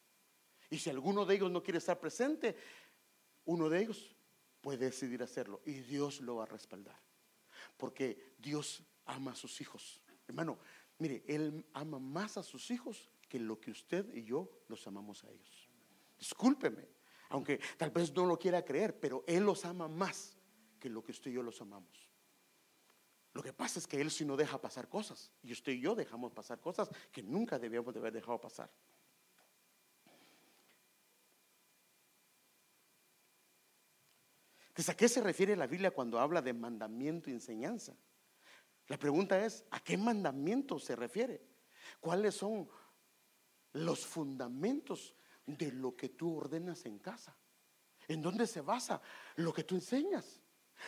[0.69, 2.55] Y si alguno de ellos no quiere estar presente,
[3.45, 4.15] uno de ellos
[4.61, 6.99] puede decidir hacerlo y Dios lo va a respaldar.
[7.77, 10.01] Porque Dios ama a sus hijos.
[10.27, 10.59] Hermano,
[10.99, 15.23] mire, Él ama más a sus hijos que lo que usted y yo los amamos
[15.23, 15.69] a ellos.
[16.17, 16.87] Discúlpeme,
[17.29, 20.37] aunque tal vez no lo quiera creer, pero Él los ama más
[20.79, 22.10] que lo que usted y yo los amamos.
[23.33, 25.31] Lo que pasa es que Él sí no deja pasar cosas.
[25.41, 28.69] Y usted y yo dejamos pasar cosas que nunca debíamos de haber dejado pasar.
[34.67, 37.93] Entonces, ¿a qué se refiere la Biblia cuando habla de mandamiento y enseñanza?
[38.87, 41.45] La pregunta es, ¿a qué mandamiento se refiere?
[41.99, 42.69] ¿Cuáles son
[43.73, 45.15] los fundamentos
[45.45, 47.37] de lo que tú ordenas en casa?
[48.07, 49.01] ¿En dónde se basa
[49.35, 50.40] lo que tú enseñas?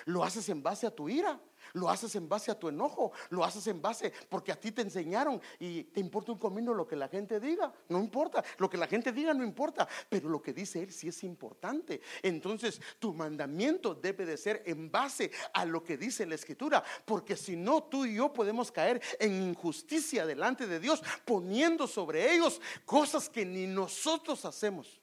[0.05, 1.39] Lo haces en base a tu ira,
[1.73, 4.81] lo haces en base a tu enojo, lo haces en base porque a ti te
[4.81, 8.77] enseñaron y te importa un comino lo que la gente diga, no importa, lo que
[8.77, 12.01] la gente diga no importa, pero lo que dice él sí es importante.
[12.21, 17.35] Entonces, tu mandamiento debe de ser en base a lo que dice la escritura, porque
[17.35, 22.61] si no tú y yo podemos caer en injusticia delante de Dios poniendo sobre ellos
[22.85, 25.01] cosas que ni nosotros hacemos.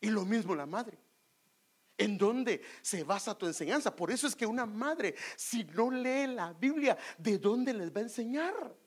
[0.00, 0.98] Y lo mismo la madre.
[2.02, 3.94] ¿En dónde se basa tu enseñanza?
[3.94, 8.00] Por eso es que una madre, si no lee la Biblia, ¿de dónde les va
[8.00, 8.81] a enseñar?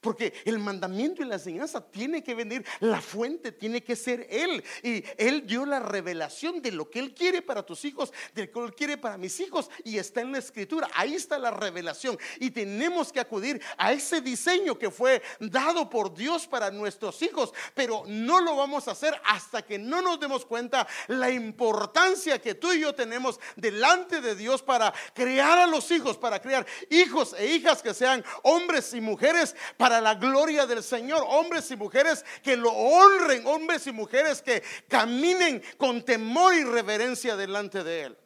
[0.00, 4.64] Porque el mandamiento y la enseñanza tiene que venir, la fuente tiene que ser Él.
[4.82, 8.52] Y Él dio la revelación de lo que Él quiere para tus hijos, de lo
[8.52, 9.70] que Él quiere para mis hijos.
[9.84, 10.88] Y está en la escritura.
[10.94, 12.18] Ahí está la revelación.
[12.38, 17.52] Y tenemos que acudir a ese diseño que fue dado por Dios para nuestros hijos.
[17.74, 22.54] Pero no lo vamos a hacer hasta que no nos demos cuenta la importancia que
[22.54, 27.34] tú y yo tenemos delante de Dios para crear a los hijos, para crear hijos
[27.38, 29.54] e hijas que sean hombres y mujeres.
[29.90, 31.24] Para la gloria del Señor.
[31.26, 37.34] Hombres y mujeres que lo honren, hombres y mujeres que caminen con temor y reverencia
[37.34, 38.18] delante de Él.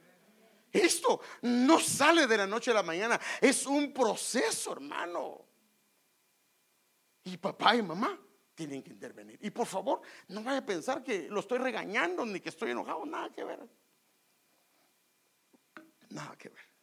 [0.71, 5.43] Esto no sale de la noche a la mañana, es un proceso, hermano.
[7.23, 8.21] Y papá y mamá
[8.55, 9.39] tienen que intervenir.
[9.41, 13.07] Y por favor, no vaya a pensar que lo estoy regañando ni que estoy enojado,
[13.07, 13.67] nada que ver.
[16.11, 16.74] Nada que ver.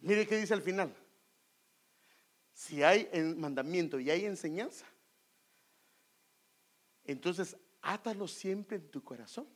[0.00, 0.94] Mire qué dice al final.
[2.52, 4.86] Si hay mandamiento y hay enseñanza,
[7.04, 9.48] entonces átalos siempre en tu corazón.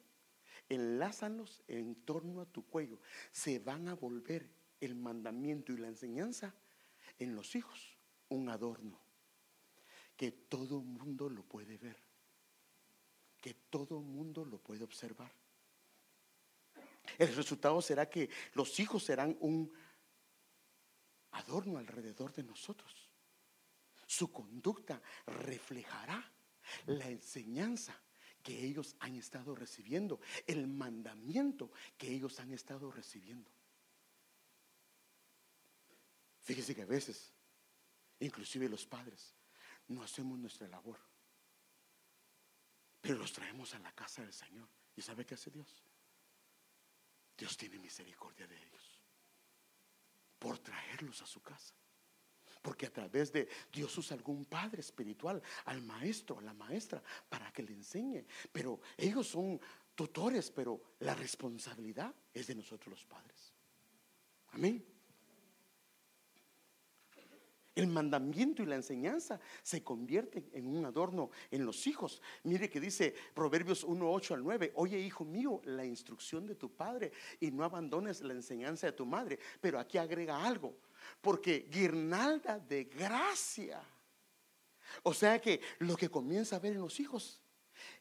[0.68, 2.98] Enlázalos en torno a tu cuello.
[3.30, 4.48] Se van a volver
[4.80, 6.54] el mandamiento y la enseñanza
[7.18, 9.02] en los hijos un adorno
[10.16, 11.96] que todo mundo lo puede ver,
[13.40, 15.32] que todo mundo lo puede observar.
[17.18, 19.72] El resultado será que los hijos serán un
[21.32, 23.10] adorno alrededor de nosotros.
[24.06, 26.32] Su conducta reflejará
[26.86, 27.98] la enseñanza
[28.42, 33.50] que ellos han estado recibiendo, el mandamiento que ellos han estado recibiendo.
[36.40, 37.32] Fíjese que a veces,
[38.18, 39.34] inclusive los padres,
[39.88, 40.98] no hacemos nuestra labor,
[43.00, 44.68] pero los traemos a la casa del Señor.
[44.94, 45.82] ¿Y sabe qué hace Dios?
[47.36, 48.91] Dios tiene misericordia de ellos
[50.42, 51.72] por traerlos a su casa.
[52.60, 57.52] Porque a través de Dios usa algún padre espiritual, al maestro, a la maestra, para
[57.52, 58.26] que le enseñe.
[58.50, 59.60] Pero ellos son
[59.94, 63.52] tutores, pero la responsabilidad es de nosotros los padres.
[64.50, 64.84] Amén.
[67.74, 72.20] El mandamiento y la enseñanza se convierten en un adorno en los hijos.
[72.42, 76.70] Mire que dice Proverbios 1, 8 al 9, oye hijo mío, la instrucción de tu
[76.70, 79.38] padre y no abandones la enseñanza de tu madre.
[79.60, 80.76] Pero aquí agrega algo,
[81.20, 83.82] porque guirnalda de gracia.
[85.02, 87.40] O sea que lo que comienza a ver en los hijos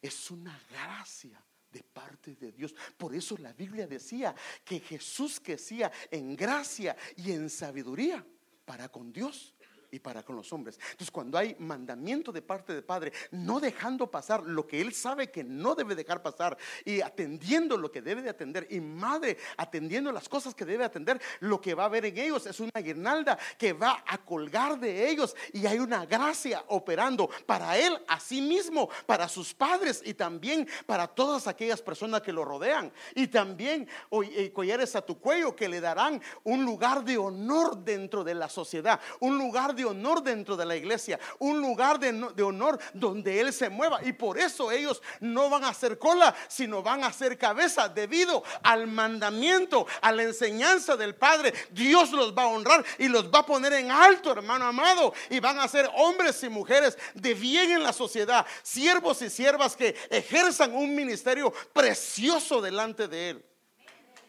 [0.02, 1.42] es una gracia
[1.72, 2.76] de parte de Dios.
[2.98, 8.26] Por eso la Biblia decía que Jesús crecía en gracia y en sabiduría
[8.66, 9.56] para con Dios
[9.92, 10.80] y para con los hombres.
[10.92, 15.30] Entonces, cuando hay mandamiento de parte del Padre, no dejando pasar lo que Él sabe
[15.30, 20.12] que no debe dejar pasar y atendiendo lo que debe de atender, y madre atendiendo
[20.12, 23.38] las cosas que debe atender, lo que va a haber en ellos es una guirnalda
[23.58, 28.42] que va a colgar de ellos y hay una gracia operando para Él, a sí
[28.42, 32.92] mismo, para sus padres y también para todas aquellas personas que lo rodean.
[33.16, 33.88] Y también
[34.24, 38.48] eh, collares a tu cuello que le darán un lugar de honor dentro de la
[38.48, 43.40] sociedad, un lugar de honor dentro de la iglesia, un lugar de, de, honor donde
[43.40, 44.00] Él se mueva.
[44.04, 48.44] Y por eso ellos no van a ser cola, sino van a ser cabeza debido
[48.64, 51.54] al mandamiento, a la enseñanza del Padre.
[51.72, 55.14] Dios los va a honrar y los va a poner en alto, hermano amado.
[55.30, 59.76] Y van a ser hombres y mujeres de bien en la sociedad, siervos y siervas
[59.76, 63.46] que ejerzan un ministerio precioso delante de Él.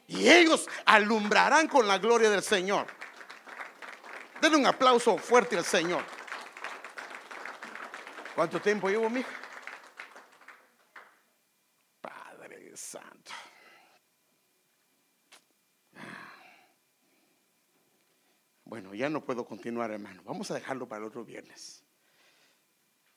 [0.09, 2.87] Y ellos alumbrarán con la gloria del Señor.
[4.43, 6.03] Denle un aplauso fuerte al Señor.
[8.35, 9.31] ¿Cuánto tiempo llevo, mija?
[12.01, 13.31] Padre Santo.
[18.65, 20.23] Bueno, ya no puedo continuar, hermano.
[20.25, 21.85] Vamos a dejarlo para el otro viernes.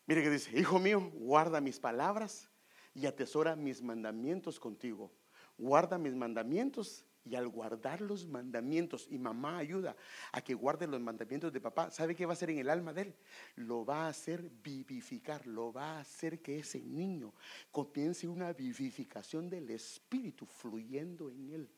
[0.06, 2.52] Mire que dice, hijo mío, guarda mis palabras
[2.94, 5.12] y atesora mis mandamientos contigo.
[5.58, 9.96] Guarda mis mandamientos Y al guardar los mandamientos, y mamá ayuda
[10.32, 12.94] a que guarde los mandamientos de papá, ¿sabe qué va a hacer en el alma
[12.94, 13.16] de él?
[13.56, 17.34] Lo va a hacer vivificar, lo va a hacer que ese niño
[17.72, 21.70] comience una vivificación del espíritu fluyendo en él.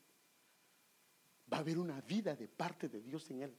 [1.51, 3.57] Va a haber una vida de parte de Dios en él.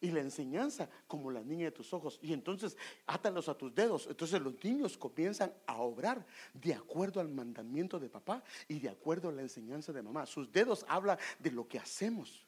[0.00, 2.18] Y la enseñanza como la niña de tus ojos.
[2.22, 2.76] Y entonces
[3.06, 4.06] átalos a tus dedos.
[4.08, 9.28] Entonces los niños comienzan a obrar de acuerdo al mandamiento de papá y de acuerdo
[9.28, 10.26] a la enseñanza de mamá.
[10.26, 12.46] Sus dedos hablan de lo que hacemos.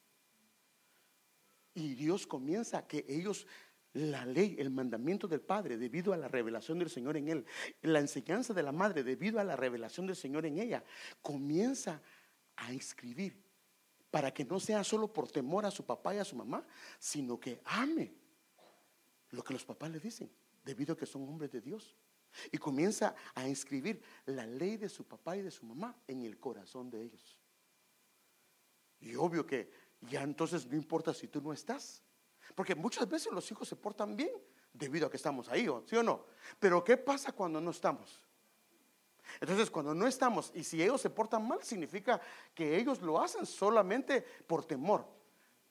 [1.74, 3.46] Y Dios comienza a que ellos
[3.96, 7.46] la ley, el mandamiento del Padre, debido a la revelación del Señor en él,
[7.82, 10.84] la enseñanza de la madre, debido a la revelación del Señor en ella,
[11.22, 12.02] comienza
[12.56, 13.45] a inscribir
[14.16, 16.66] para que no sea solo por temor a su papá y a su mamá,
[16.98, 18.14] sino que ame
[19.28, 20.32] lo que los papás le dicen,
[20.64, 21.94] debido a que son hombres de Dios.
[22.50, 26.40] Y comienza a inscribir la ley de su papá y de su mamá en el
[26.40, 27.38] corazón de ellos.
[29.00, 32.02] Y obvio que ya entonces no importa si tú no estás,
[32.54, 34.32] porque muchas veces los hijos se portan bien
[34.72, 36.24] debido a que estamos ahí, ¿sí o no?
[36.58, 38.18] Pero ¿qué pasa cuando no estamos?
[39.40, 42.20] Entonces, cuando no estamos y si ellos se portan mal, significa
[42.54, 45.06] que ellos lo hacen solamente por temor.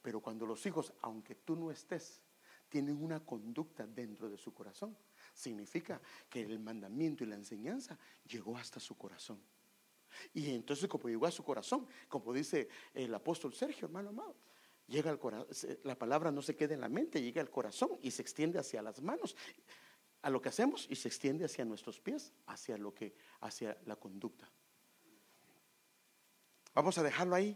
[0.01, 2.21] Pero cuando los hijos, aunque tú no estés,
[2.69, 4.95] tienen una conducta dentro de su corazón,
[5.33, 7.97] significa que el mandamiento y la enseñanza
[8.27, 9.41] llegó hasta su corazón.
[10.33, 14.35] Y entonces, como llegó a su corazón, como dice el apóstol Sergio, hermano amado,
[14.87, 15.47] llega al corazón,
[15.83, 18.81] la palabra no se queda en la mente, llega al corazón y se extiende hacia
[18.81, 19.35] las manos
[20.25, 23.95] a lo que hacemos y se extiende hacia nuestros pies, hacia lo que, hacia la
[23.95, 24.51] conducta.
[26.73, 27.55] Vamos a dejarlo ahí.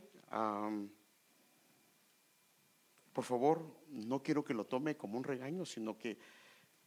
[3.12, 6.20] por favor, no quiero que lo tome como un regaño, sino que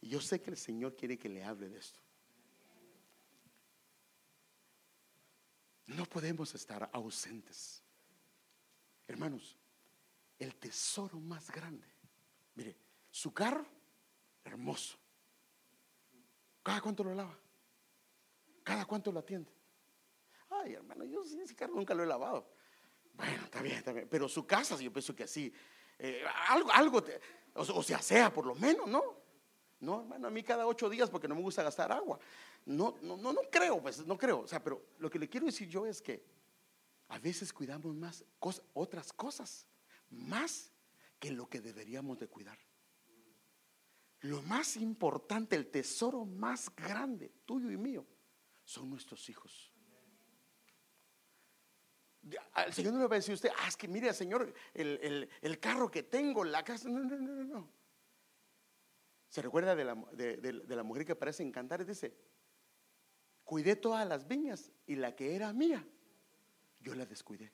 [0.01, 1.99] yo sé que el Señor quiere que le hable de esto.
[5.87, 7.83] No podemos estar ausentes.
[9.05, 9.57] Hermanos,
[10.39, 11.87] el tesoro más grande.
[12.55, 12.77] Mire,
[13.11, 13.67] su carro,
[14.45, 15.02] hermoso.
[16.63, 17.37] ¿Cada cuánto lo lava?
[18.63, 19.51] ¿Cada cuánto lo atiende?
[20.49, 22.49] Ay, hermano, yo sí, ese carro nunca lo he lavado.
[23.13, 24.07] Bueno, está bien, está bien.
[24.09, 25.53] Pero su casa, yo pienso que así,
[25.99, 27.03] eh, algo, algo,
[27.53, 29.21] o, sea, sea por lo menos, ¿no?
[29.81, 32.17] No, hermano, a mí cada ocho días porque no me gusta gastar agua.
[32.65, 34.39] No, no, no, no creo, pues, no creo.
[34.41, 36.23] O sea, pero lo que le quiero decir yo es que
[37.09, 38.23] a veces cuidamos más
[38.73, 39.67] otras cosas,
[40.09, 40.71] más
[41.19, 42.57] que lo que deberíamos de cuidar.
[44.23, 48.05] Lo más importante, el tesoro más grande, tuyo y mío,
[48.63, 49.71] son nuestros hijos.
[52.65, 55.91] El Señor no le va a decir usted, ah, es que mire, Señor, el, carro
[55.91, 56.87] que tengo, la casa.
[56.87, 57.69] No, no, no, no.
[59.27, 62.15] Se recuerda de la, de la mujer que parece encantar y dice:
[63.43, 65.85] Cuidé todas las viñas y la que era mía,
[66.79, 67.51] yo la descuidé.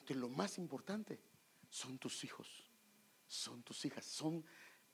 [0.00, 1.20] Entonces, lo más importante
[1.68, 2.70] son tus hijos,
[3.26, 4.44] son tus hijas, son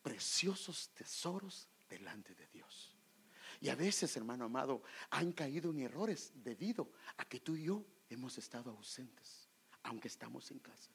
[0.03, 2.97] preciosos tesoros delante de Dios.
[3.61, 7.85] Y a veces, hermano amado, han caído en errores debido a que tú y yo
[8.09, 9.49] hemos estado ausentes,
[9.83, 10.91] aunque estamos en casa.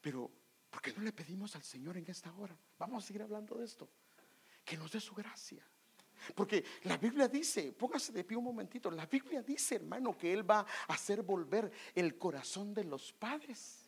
[0.00, 0.30] Pero,
[0.70, 2.58] ¿por qué no le pedimos al Señor en esta hora?
[2.78, 3.88] Vamos a seguir hablando de esto.
[4.64, 5.64] Que nos dé su gracia.
[6.34, 10.48] Porque la Biblia dice, póngase de pie un momentito, la Biblia dice, hermano, que Él
[10.48, 13.87] va a hacer volver el corazón de los padres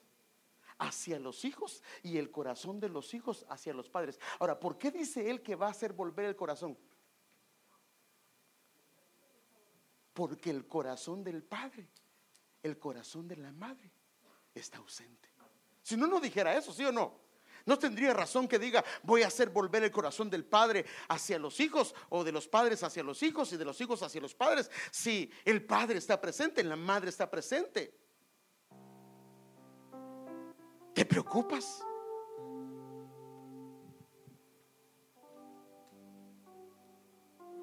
[0.81, 4.19] hacia los hijos y el corazón de los hijos hacia los padres.
[4.41, 6.77] Ahora, ¿por qué dice él que va a hacer volver el corazón?
[10.15, 11.87] Porque el corazón del padre,
[12.63, 13.93] el corazón de la madre
[14.55, 15.29] está ausente.
[15.83, 17.21] Si no, no dijera eso, ¿sí o no?
[17.67, 21.61] No tendría razón que diga, voy a hacer volver el corazón del padre hacia los
[21.61, 24.71] hijos o de los padres hacia los hijos y de los hijos hacia los padres.
[24.91, 27.95] Si el padre está presente, la madre está presente.
[30.95, 31.85] ¿Te preocupas?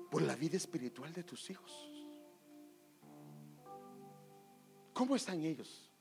[0.09, 1.91] Por la vida espiritual de tus hijos.
[4.93, 5.91] ¿Cómo están ellos?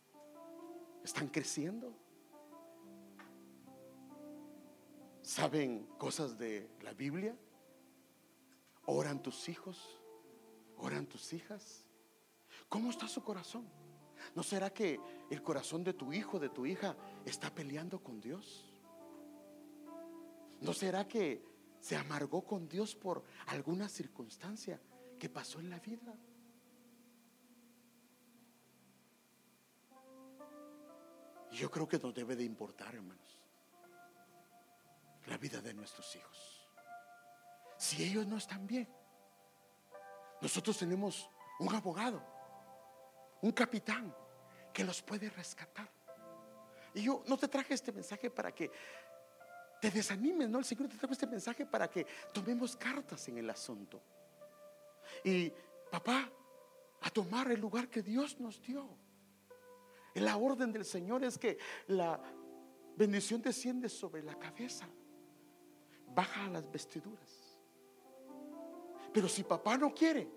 [1.05, 1.93] ¿Están creciendo?
[5.23, 7.37] ¿Saben cosas de la Biblia?
[8.87, 10.01] ¿Oran tus hijos?
[10.79, 11.87] ¿Oran tus hijas?
[12.69, 13.69] ¿Cómo está su corazón?
[14.37, 18.71] ¿No será que el corazón de tu hijo, de tu hija, está peleando con Dios?
[20.61, 21.43] ¿No será que
[21.81, 24.79] se amargó con Dios por alguna circunstancia
[25.19, 26.15] que pasó en la vida?
[31.53, 33.43] Yo creo que nos debe de importar, hermanos,
[35.29, 36.69] la vida de nuestros hijos.
[37.79, 38.87] Si ellos no están bien,
[40.43, 42.23] nosotros tenemos un abogado,
[43.41, 44.15] un capitán
[44.77, 45.89] que los puede rescatar.
[46.93, 48.71] Y yo no te traje este mensaje para que
[49.81, 53.49] te desanimes, no, el Señor te trajo este mensaje para que tomemos cartas en el
[53.49, 54.03] asunto.
[55.25, 55.51] Y
[55.91, 56.31] papá,
[57.01, 58.87] a tomar el lugar que Dios nos dio.
[60.17, 61.57] La orden del Señor es que
[61.87, 62.21] la
[62.97, 64.87] bendición desciende sobre la cabeza,
[66.09, 67.59] baja a las vestiduras.
[69.11, 70.29] Pero si papá no quiere,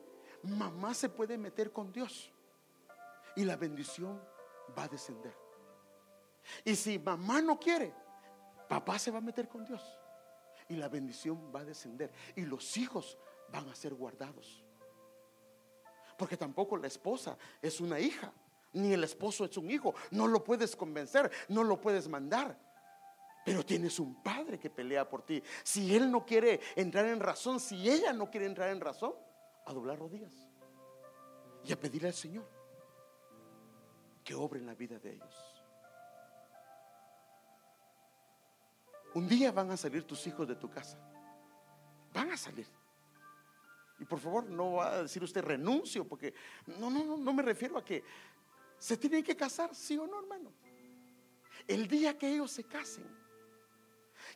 [0.43, 2.31] mamá se puede meter con Dios
[3.35, 4.21] y la bendición
[4.77, 5.35] va a descender.
[6.63, 7.93] Y si mamá no quiere,
[8.67, 9.81] papá se va a meter con Dios
[10.67, 13.17] y la bendición va a descender y los hijos
[13.51, 14.63] van a ser guardados.
[16.17, 18.31] Porque tampoco la esposa es una hija,
[18.73, 19.95] ni el esposo es un hijo.
[20.11, 22.57] No lo puedes convencer, no lo puedes mandar.
[23.45, 25.41] Pero tienes un padre que pelea por ti.
[25.63, 29.13] Si él no quiere entrar en razón, si ella no quiere entrar en razón,
[29.65, 30.33] a doblar rodillas
[31.63, 32.58] y a pedirle al Señor
[34.29, 35.35] que obre en la vida de ellos.
[39.15, 40.99] Un día van a salir tus hijos de tu casa.
[42.13, 42.67] Van a salir.
[43.97, 46.35] Y por favor, no va a decir usted renuncio, porque
[46.67, 48.03] no, no, no, no me refiero a que
[48.77, 50.53] se tienen que casar, sí o no, hermano.
[51.67, 53.07] El día que ellos se casen,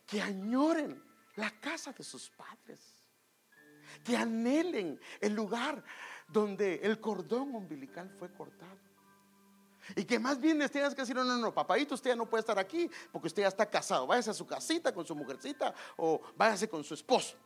[0.08, 1.00] que añoren
[1.36, 2.80] la casa de sus padres,
[4.02, 5.84] que anhelen el lugar
[6.26, 8.93] donde el cordón umbilical fue cortado.
[9.96, 12.28] Y que más bien les tengas que decir, no, no, no, papadito, usted ya no
[12.28, 14.06] puede estar aquí porque usted ya está casado.
[14.06, 17.36] Váyase a su casita con su mujercita o váyase con su esposo.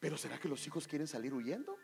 [0.00, 1.76] Pero ¿será que los hijos quieren salir huyendo?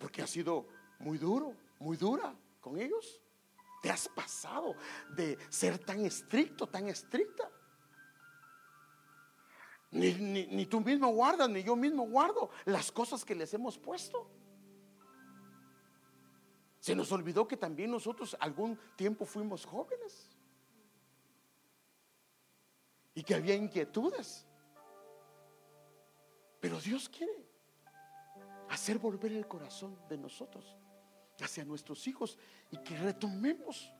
[0.00, 0.66] Porque ha sido
[0.98, 3.20] muy duro, muy dura con ellos.
[3.82, 4.74] Te has pasado
[5.10, 7.48] de ser tan estricto, tan estricta.
[9.96, 14.28] Ni, ni, tú mismo guardas, ni yo mismo guardo las cosas que les hemos puesto.
[16.80, 20.36] Se nos olvidó que también nosotros algún tiempo fuimos jóvenes
[23.14, 24.46] y que había inquietudes.
[26.60, 27.48] Pero Dios quiere
[28.68, 30.76] hacer volver el corazón de nosotros
[31.40, 32.38] hacia nuestros hijos
[32.70, 33.90] y que retomemos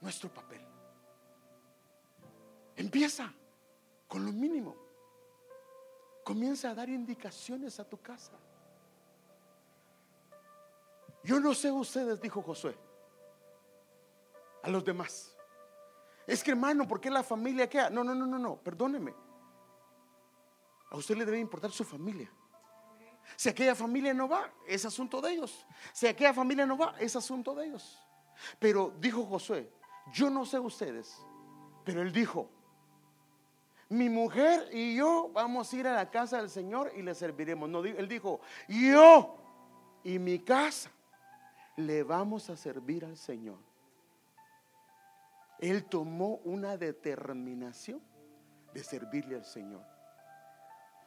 [0.00, 0.62] nuestro papel.
[2.74, 3.32] Empieza
[4.08, 4.85] con lo mínimo.
[6.26, 8.32] Comienza a dar indicaciones a tu casa.
[11.22, 12.76] Yo no sé ustedes, dijo Josué,
[14.64, 15.36] a los demás.
[16.26, 17.90] Es que hermano, ¿por qué la familia queda?
[17.90, 19.14] No, no, no, no, no, perdóneme.
[20.90, 22.28] A usted le debe importar su familia.
[23.36, 25.64] Si aquella familia no va, es asunto de ellos.
[25.92, 28.00] Si aquella familia no va, es asunto de ellos.
[28.58, 29.72] Pero dijo Josué,
[30.12, 31.24] yo no sé ustedes,
[31.84, 32.50] pero él dijo,
[33.88, 37.68] mi mujer y yo vamos a ir a la casa del Señor y le serviremos.
[37.68, 39.36] No, él dijo, yo
[40.02, 40.90] y mi casa
[41.76, 43.58] le vamos a servir al Señor.
[45.58, 48.02] Él tomó una determinación
[48.74, 49.82] de servirle al Señor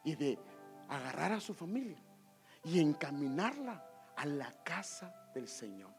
[0.03, 0.39] y de
[0.88, 2.01] agarrar a su familia
[2.63, 5.99] y encaminarla a la casa del Señor.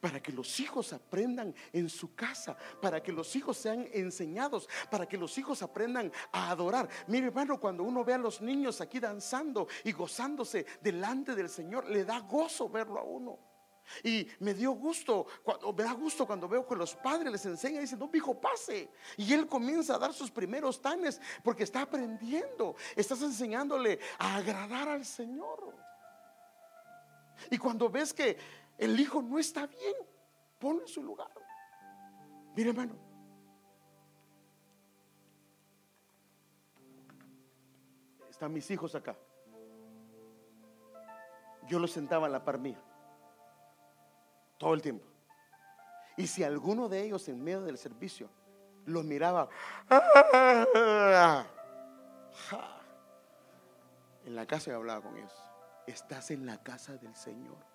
[0.00, 5.06] Para que los hijos aprendan en su casa, para que los hijos sean enseñados, para
[5.06, 6.88] que los hijos aprendan a adorar.
[7.06, 11.88] Mire, hermano, cuando uno ve a los niños aquí danzando y gozándose delante del Señor,
[11.88, 13.54] le da gozo verlo a uno.
[14.02, 17.78] Y me dio gusto, cuando, me da gusto cuando veo que los padres les enseñan
[17.78, 18.90] y dicen, no, hijo, pase.
[19.16, 22.76] Y él comienza a dar sus primeros tanes porque está aprendiendo.
[22.96, 25.74] Estás enseñándole a agradar al Señor.
[27.50, 28.38] Y cuando ves que
[28.78, 29.94] el hijo no está bien,
[30.58, 31.30] ponlo en su lugar.
[32.56, 32.94] Mire, hermano.
[38.28, 39.16] Están mis hijos acá.
[41.66, 42.80] Yo los sentaba en la par mía.
[44.58, 45.06] Todo el tiempo.
[46.16, 48.28] Y si alguno de ellos en medio del servicio
[48.86, 49.48] lo miraba,
[54.24, 55.34] en la casa y hablaba con ellos.
[55.86, 57.73] Estás en la casa del Señor.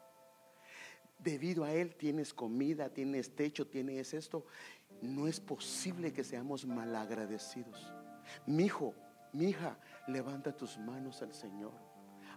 [1.19, 4.45] Debido a Él tienes comida, tienes techo, tienes esto.
[5.01, 7.91] No es posible que seamos malagradecidos.
[8.45, 8.95] Mi hijo,
[9.33, 9.77] mi hija,
[10.07, 11.73] levanta tus manos al Señor.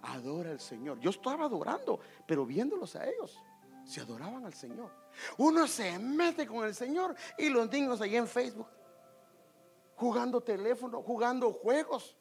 [0.02, 0.98] Adora al Señor.
[0.98, 3.40] Yo estaba adorando, pero viéndolos a ellos
[3.84, 4.90] se adoraban al Señor.
[5.38, 8.68] Uno se mete con el Señor y los niños ahí en Facebook,
[9.96, 12.16] jugando teléfono, jugando juegos.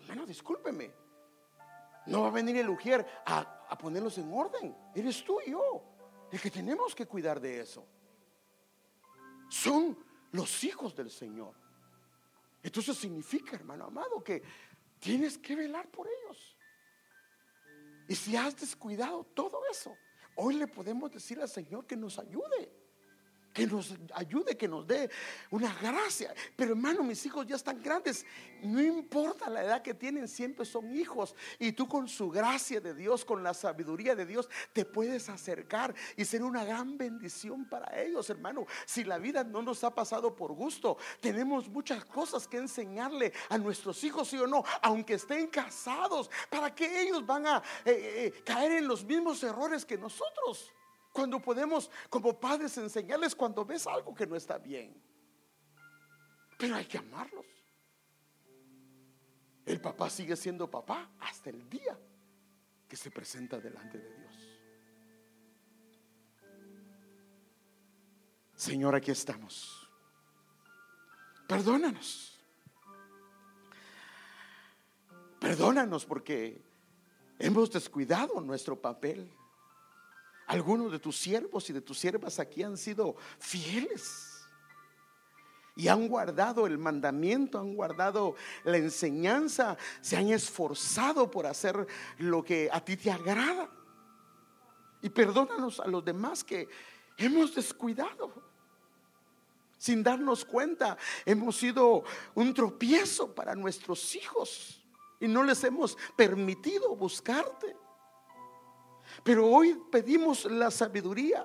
[0.00, 0.92] Hermano, discúlpeme.
[2.06, 4.76] No va a venir el Ujier a, a ponerlos en orden.
[4.94, 5.82] Eres tú y yo
[6.30, 7.86] el que tenemos que cuidar de eso.
[9.48, 9.96] Son
[10.32, 11.54] los hijos del Señor.
[12.62, 14.42] Entonces significa, hermano amado, que
[14.98, 16.56] tienes que velar por ellos.
[18.08, 19.96] Y si has descuidado todo eso,
[20.36, 22.85] hoy le podemos decir al Señor que nos ayude
[23.56, 25.08] que nos ayude, que nos dé
[25.50, 26.34] una gracia.
[26.54, 28.26] Pero hermano, mis hijos ya están grandes.
[28.62, 31.34] No importa la edad que tienen, siempre son hijos.
[31.58, 35.94] Y tú con su gracia de Dios, con la sabiduría de Dios, te puedes acercar
[36.18, 38.66] y ser una gran bendición para ellos, hermano.
[38.84, 43.56] Si la vida no nos ha pasado por gusto, tenemos muchas cosas que enseñarle a
[43.56, 48.42] nuestros hijos, sí o no, aunque estén casados, para que ellos van a eh, eh,
[48.44, 50.75] caer en los mismos errores que nosotros.
[51.16, 55.02] Cuando podemos como padres enseñarles cuando ves algo que no está bien.
[56.58, 57.46] Pero hay que amarlos.
[59.64, 61.98] El papá sigue siendo papá hasta el día
[62.86, 64.34] que se presenta delante de Dios.
[68.54, 69.88] Señor, aquí estamos.
[71.48, 72.38] Perdónanos.
[75.40, 76.62] Perdónanos porque
[77.38, 79.32] hemos descuidado nuestro papel.
[80.46, 84.32] Algunos de tus siervos y de tus siervas aquí han sido fieles.
[85.74, 91.86] Y han guardado el mandamiento, han guardado la enseñanza, se han esforzado por hacer
[92.18, 93.70] lo que a ti te agrada.
[95.02, 96.68] Y perdónanos a los demás que
[97.18, 98.32] hemos descuidado.
[99.76, 100.96] Sin darnos cuenta,
[101.26, 102.04] hemos sido
[102.34, 104.82] un tropiezo para nuestros hijos
[105.20, 107.76] y no les hemos permitido buscarte.
[109.26, 111.44] Pero hoy pedimos la sabiduría,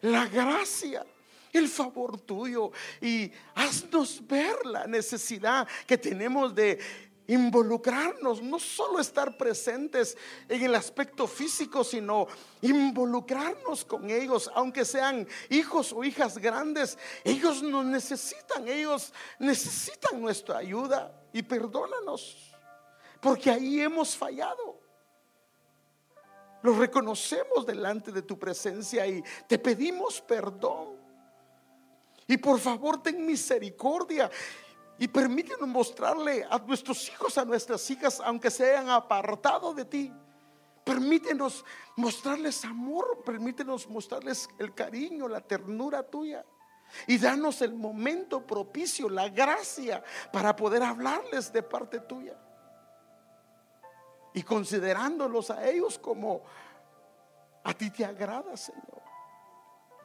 [0.00, 1.06] la gracia,
[1.52, 2.72] el favor tuyo.
[3.00, 6.80] Y haznos ver la necesidad que tenemos de
[7.28, 10.18] involucrarnos, no solo estar presentes
[10.48, 12.26] en el aspecto físico, sino
[12.60, 20.58] involucrarnos con ellos, aunque sean hijos o hijas grandes, ellos nos necesitan, ellos necesitan nuestra
[20.58, 21.16] ayuda.
[21.32, 22.52] Y perdónanos,
[23.20, 24.73] porque ahí hemos fallado.
[26.64, 30.96] Lo reconocemos delante de tu presencia y te pedimos perdón.
[32.26, 34.30] Y por favor ten misericordia
[34.98, 40.10] y permítenos mostrarle a nuestros hijos, a nuestras hijas, aunque se hayan apartado de ti.
[40.84, 41.66] Permítenos
[41.96, 46.46] mostrarles amor, permítenos mostrarles el cariño, la ternura tuya.
[47.06, 52.38] Y danos el momento propicio, la gracia para poder hablarles de parte tuya
[54.34, 56.42] y considerándolos a ellos como
[57.62, 59.03] a ti te agrada, Señor.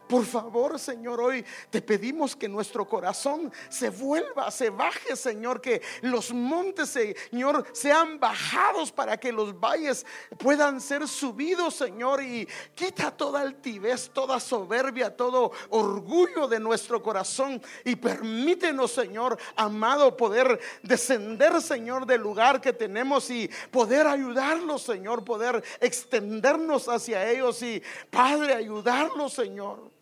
[0.10, 5.84] Por favor, Señor, hoy te pedimos que nuestro corazón se vuelva, se baje, Señor, que
[6.02, 10.08] los montes, Señor, sean bajados para que los valles
[10.40, 17.62] puedan ser subidos, Señor, y quita toda altivez, toda soberbia, todo orgullo de nuestro corazón.
[17.86, 25.24] Y permítenos, Señor, amado, poder descender, Señor, del lugar que tenemos y poder ayudarlos, Señor,
[25.24, 27.62] poder extendernos hacia ellos.
[27.62, 29.99] Y, Padre, ayudarlos, Señor.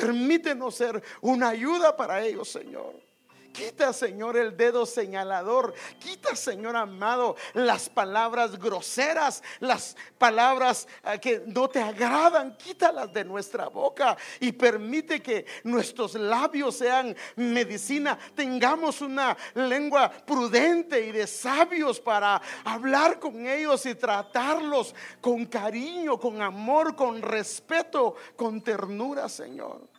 [0.00, 3.07] Permítenos ser una ayuda para ellos, Señor.
[3.52, 5.74] Quita, Señor, el dedo señalador.
[5.98, 12.56] Quita, Señor amado, las palabras groseras, las palabras eh, que no te agradan.
[12.56, 18.18] Quítalas de nuestra boca y permite que nuestros labios sean medicina.
[18.34, 26.18] Tengamos una lengua prudente y de sabios para hablar con ellos y tratarlos con cariño,
[26.18, 29.97] con amor, con respeto, con ternura, Señor.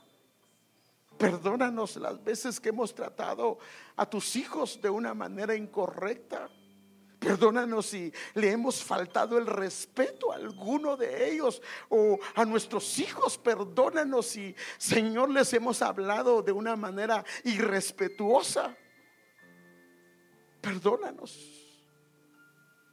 [1.19, 3.59] Perdónanos las veces que hemos tratado
[3.97, 6.49] a tus hijos de una manera incorrecta.
[7.19, 13.37] Perdónanos si le hemos faltado el respeto a alguno de ellos o a nuestros hijos.
[13.37, 18.73] Perdónanos si, Señor, les hemos hablado de una manera irrespetuosa.
[20.61, 21.58] Perdónanos.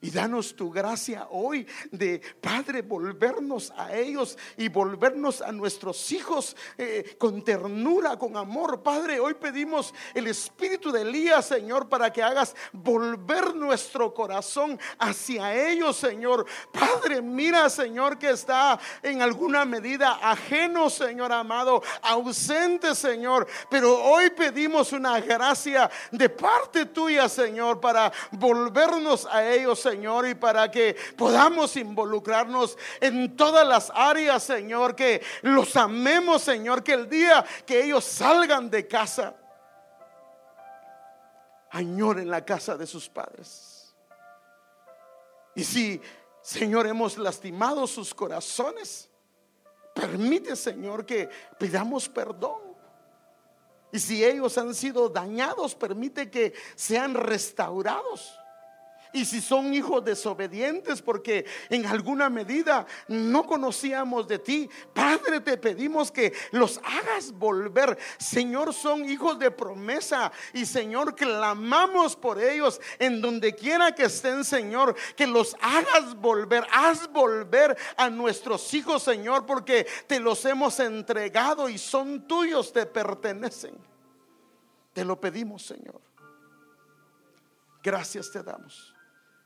[0.02, 6.55] Y danos tu gracia hoy de, Padre, volvernos a ellos y volvernos a nuestros hijos
[6.77, 8.82] eh, con ternura, con amor.
[8.82, 15.70] Padre, hoy pedimos el espíritu de Elías, Señor, para que hagas volver nuestro corazón hacia
[15.70, 16.44] ellos, Señor.
[16.70, 23.47] Padre, mira, Señor, que está en alguna medida ajeno, Señor amado, ausente, Señor.
[23.70, 30.34] Pero hoy pedimos una gracia de parte tuya, Señor, para volvernos a ellos, Señor, y
[30.34, 37.08] para que podamos involucrarnos en todas las áreas, Señor, que los amemos, Señor, que el
[37.08, 39.34] día que ellos salgan de casa,
[41.70, 43.94] añoren la casa de sus padres.
[45.54, 46.02] Y si,
[46.42, 49.08] Señor, hemos lastimado sus corazones,
[49.94, 52.60] permite, Señor, que pidamos perdón.
[53.92, 58.36] Y si ellos han sido dañados, permite que sean restaurados.
[59.12, 65.57] Y si son hijos desobedientes porque en alguna medida no conocíamos de ti, Padre, te
[65.57, 67.99] pedimos que los hagas volver.
[68.19, 74.45] Señor, son hijos de promesa y Señor, clamamos por ellos en donde quiera que estén,
[74.45, 76.66] Señor, que los hagas volver.
[76.73, 82.87] Haz volver a nuestros hijos, Señor, porque te los hemos entregado y son tuyos, te
[82.87, 83.77] pertenecen.
[84.93, 86.01] Te lo pedimos, Señor.
[87.83, 88.95] Gracias te damos.